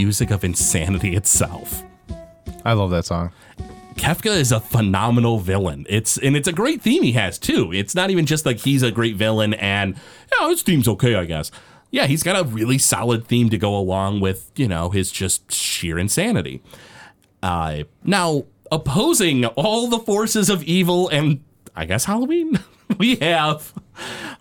[0.00, 1.82] Music of insanity itself.
[2.64, 3.32] I love that song.
[3.96, 5.84] Kefka is a phenomenal villain.
[5.90, 7.70] It's and it's a great theme he has too.
[7.70, 9.94] It's not even just like he's a great villain and
[10.32, 11.50] yeah, his theme's okay, I guess.
[11.90, 15.52] Yeah, he's got a really solid theme to go along with, you know, his just
[15.52, 16.62] sheer insanity.
[17.42, 21.44] Uh, now, opposing all the forces of evil and
[21.76, 22.58] I guess Halloween,
[22.98, 23.74] we have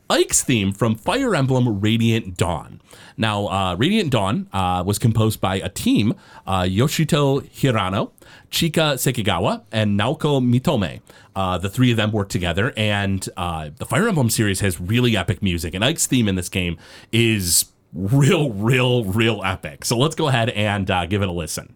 [0.10, 2.82] Ike's theme from Fire Emblem Radiant Dawn.
[3.16, 6.16] Now, uh, Radiant Dawn uh, was composed by a team
[6.48, 8.12] uh, Yoshito Hirano,
[8.50, 11.02] Chika Sekigawa, and Naoko Mitome.
[11.36, 15.16] Uh, the three of them worked together, and uh, the Fire Emblem series has really
[15.16, 16.78] epic music, and Ike's theme in this game
[17.12, 19.86] is real, real, real epic.
[19.86, 21.76] So let's go ahead and give it a listen.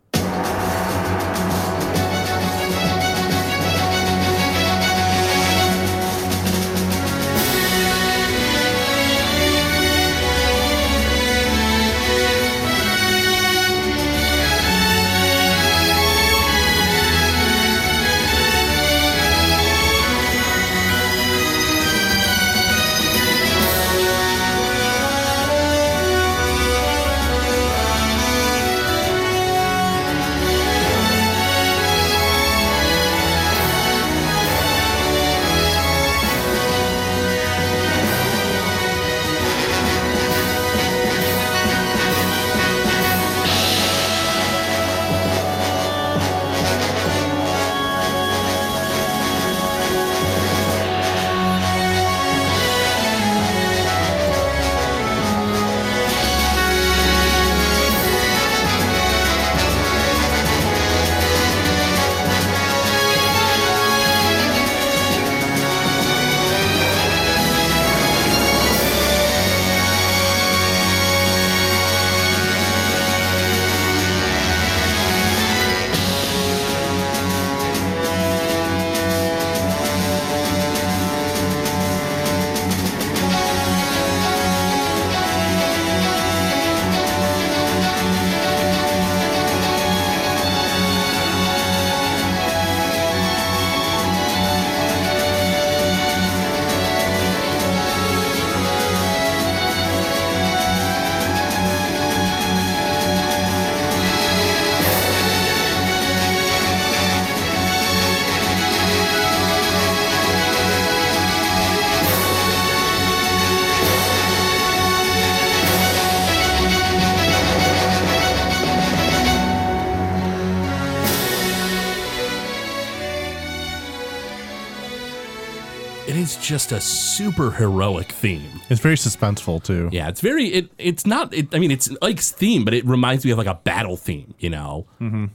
[126.43, 128.59] Just a super heroic theme.
[128.69, 129.89] It's very suspenseful too.
[129.91, 130.69] Yeah, it's very it.
[130.77, 131.33] It's not.
[131.33, 134.35] It, I mean, it's like theme, but it reminds me of like a battle theme.
[134.37, 134.85] You know.
[135.01, 135.25] Mm-hmm.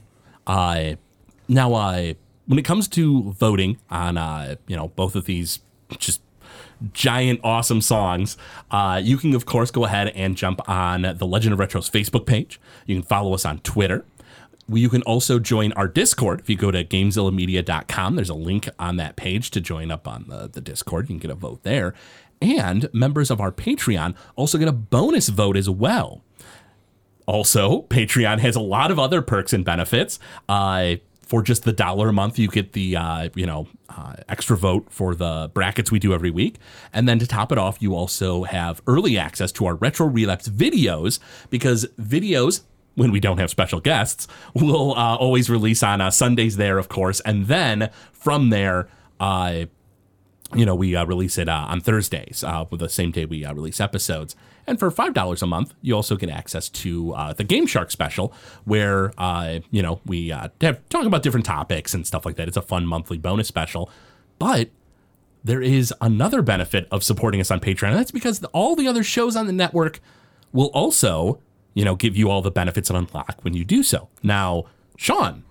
[0.45, 0.95] Uh,
[1.47, 2.13] now, uh,
[2.45, 5.59] when it comes to voting on, uh, you know, both of these
[5.97, 6.21] just
[6.93, 8.37] giant awesome songs,
[8.71, 12.25] uh, you can of course go ahead and jump on the Legend of Retro's Facebook
[12.25, 12.61] page.
[12.85, 14.05] You can follow us on Twitter.
[14.71, 16.41] You can also join our Discord.
[16.41, 20.25] If you go to GamezillaMedia.com, there's a link on that page to join up on
[20.27, 21.09] the, the Discord.
[21.09, 21.93] You can get a vote there.
[22.41, 26.23] And members of our Patreon also get a bonus vote as well.
[27.25, 30.19] Also, Patreon has a lot of other perks and benefits.
[30.47, 30.95] Uh,
[31.29, 34.87] for just the dollar a month, you get the uh, you know uh, extra vote
[34.89, 36.57] for the brackets we do every week,
[36.91, 40.49] and then to top it off, you also have early access to our retro relapse
[40.49, 41.19] videos
[41.51, 42.61] because videos.
[42.95, 46.89] When we don't have special guests, we'll uh, always release on uh, Sundays there, of
[46.89, 49.65] course, and then from there, uh,
[50.55, 53.45] you know, we uh, release it uh, on Thursdays, uh, with the same day we
[53.45, 54.35] uh, release episodes.
[54.65, 57.91] And for five dollars a month, you also get access to uh, the Game Shark
[57.91, 58.33] special,
[58.65, 62.47] where uh, you know we uh, have, talk about different topics and stuff like that.
[62.47, 63.89] It's a fun monthly bonus special,
[64.39, 64.69] but
[65.43, 69.03] there is another benefit of supporting us on Patreon, and that's because all the other
[69.03, 69.99] shows on the network
[70.51, 71.39] will also,
[71.73, 74.09] you know, give you all the benefits and unlock when you do so.
[74.23, 74.65] Now,
[74.97, 75.43] Sean,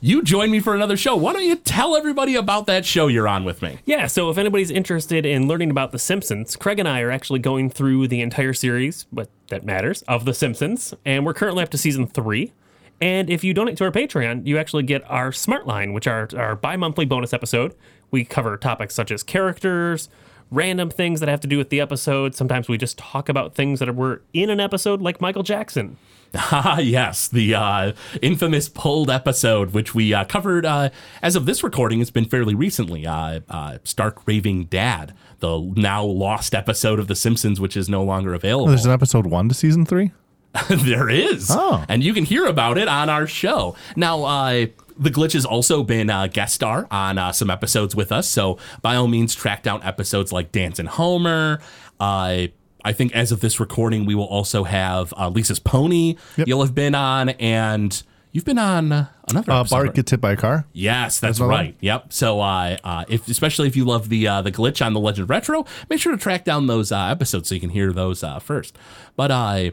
[0.00, 1.16] you join me for another show.
[1.16, 3.78] Why don't you tell everybody about that show you're on with me?
[3.84, 7.40] Yeah, so if anybody's interested in learning about The Simpsons, Craig and I are actually
[7.40, 11.70] going through the entire series, but that matters, of The Simpsons, and we're currently up
[11.70, 12.52] to season three.
[13.00, 16.28] And if you donate to our Patreon, you actually get our Smart Line, which are
[16.36, 17.74] our bi monthly bonus episode.
[18.10, 20.08] We cover topics such as characters,
[20.50, 22.34] random things that have to do with the episode.
[22.34, 25.96] Sometimes we just talk about things that were in an episode, like Michael Jackson.
[26.34, 27.92] Ah, yes, the uh,
[28.22, 30.90] infamous pulled episode, which we uh, covered uh,
[31.22, 32.00] as of this recording.
[32.00, 33.06] It's been fairly recently.
[33.06, 38.02] Uh, uh, Stark Raving Dad, the now lost episode of The Simpsons, which is no
[38.02, 38.68] longer available.
[38.68, 40.12] There's an episode one to season three.
[40.70, 41.50] there is.
[41.50, 41.84] Oh.
[41.88, 43.76] And you can hear about it on our show.
[43.94, 44.66] Now, uh,
[44.98, 48.28] the Glitch has also been a guest star on uh, some episodes with us.
[48.28, 51.60] So, by all means, track down episodes like Dancin' Homer.
[52.00, 52.46] Uh,
[52.84, 56.16] I think as of this recording, we will also have uh, Lisa's Pony.
[56.36, 56.46] Yep.
[56.48, 58.02] You'll have been on, and
[58.32, 59.74] you've been on uh, another Uh, episode.
[59.76, 60.66] Bart gets hit by a car.
[60.72, 61.74] Yes, that's right.
[61.80, 62.12] Yep.
[62.12, 65.24] So, uh, uh, if especially if you love the uh, the glitch on the Legend
[65.24, 68.22] of Retro, make sure to track down those uh, episodes so you can hear those
[68.22, 68.76] uh, first.
[69.16, 69.70] But uh,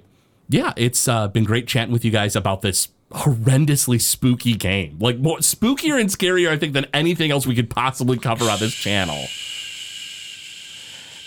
[0.49, 4.97] yeah, it's uh, been great chatting with you guys about this horrendously spooky game.
[4.99, 8.59] Like more spookier and scarier, I think, than anything else we could possibly cover on
[8.59, 9.25] this channel.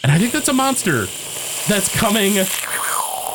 [0.02, 1.06] And I think that's a monster
[1.68, 2.44] that's coming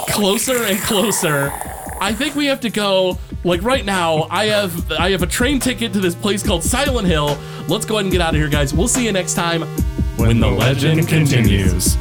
[0.10, 1.52] closer and closer.
[2.00, 3.18] I think we have to go.
[3.44, 7.08] Like right now, I have I have a train ticket to this place called Silent
[7.08, 7.38] Hill.
[7.68, 8.74] Let's go ahead and get out of here, guys.
[8.74, 9.64] We'll see you next time
[10.18, 11.96] when, the legend continues.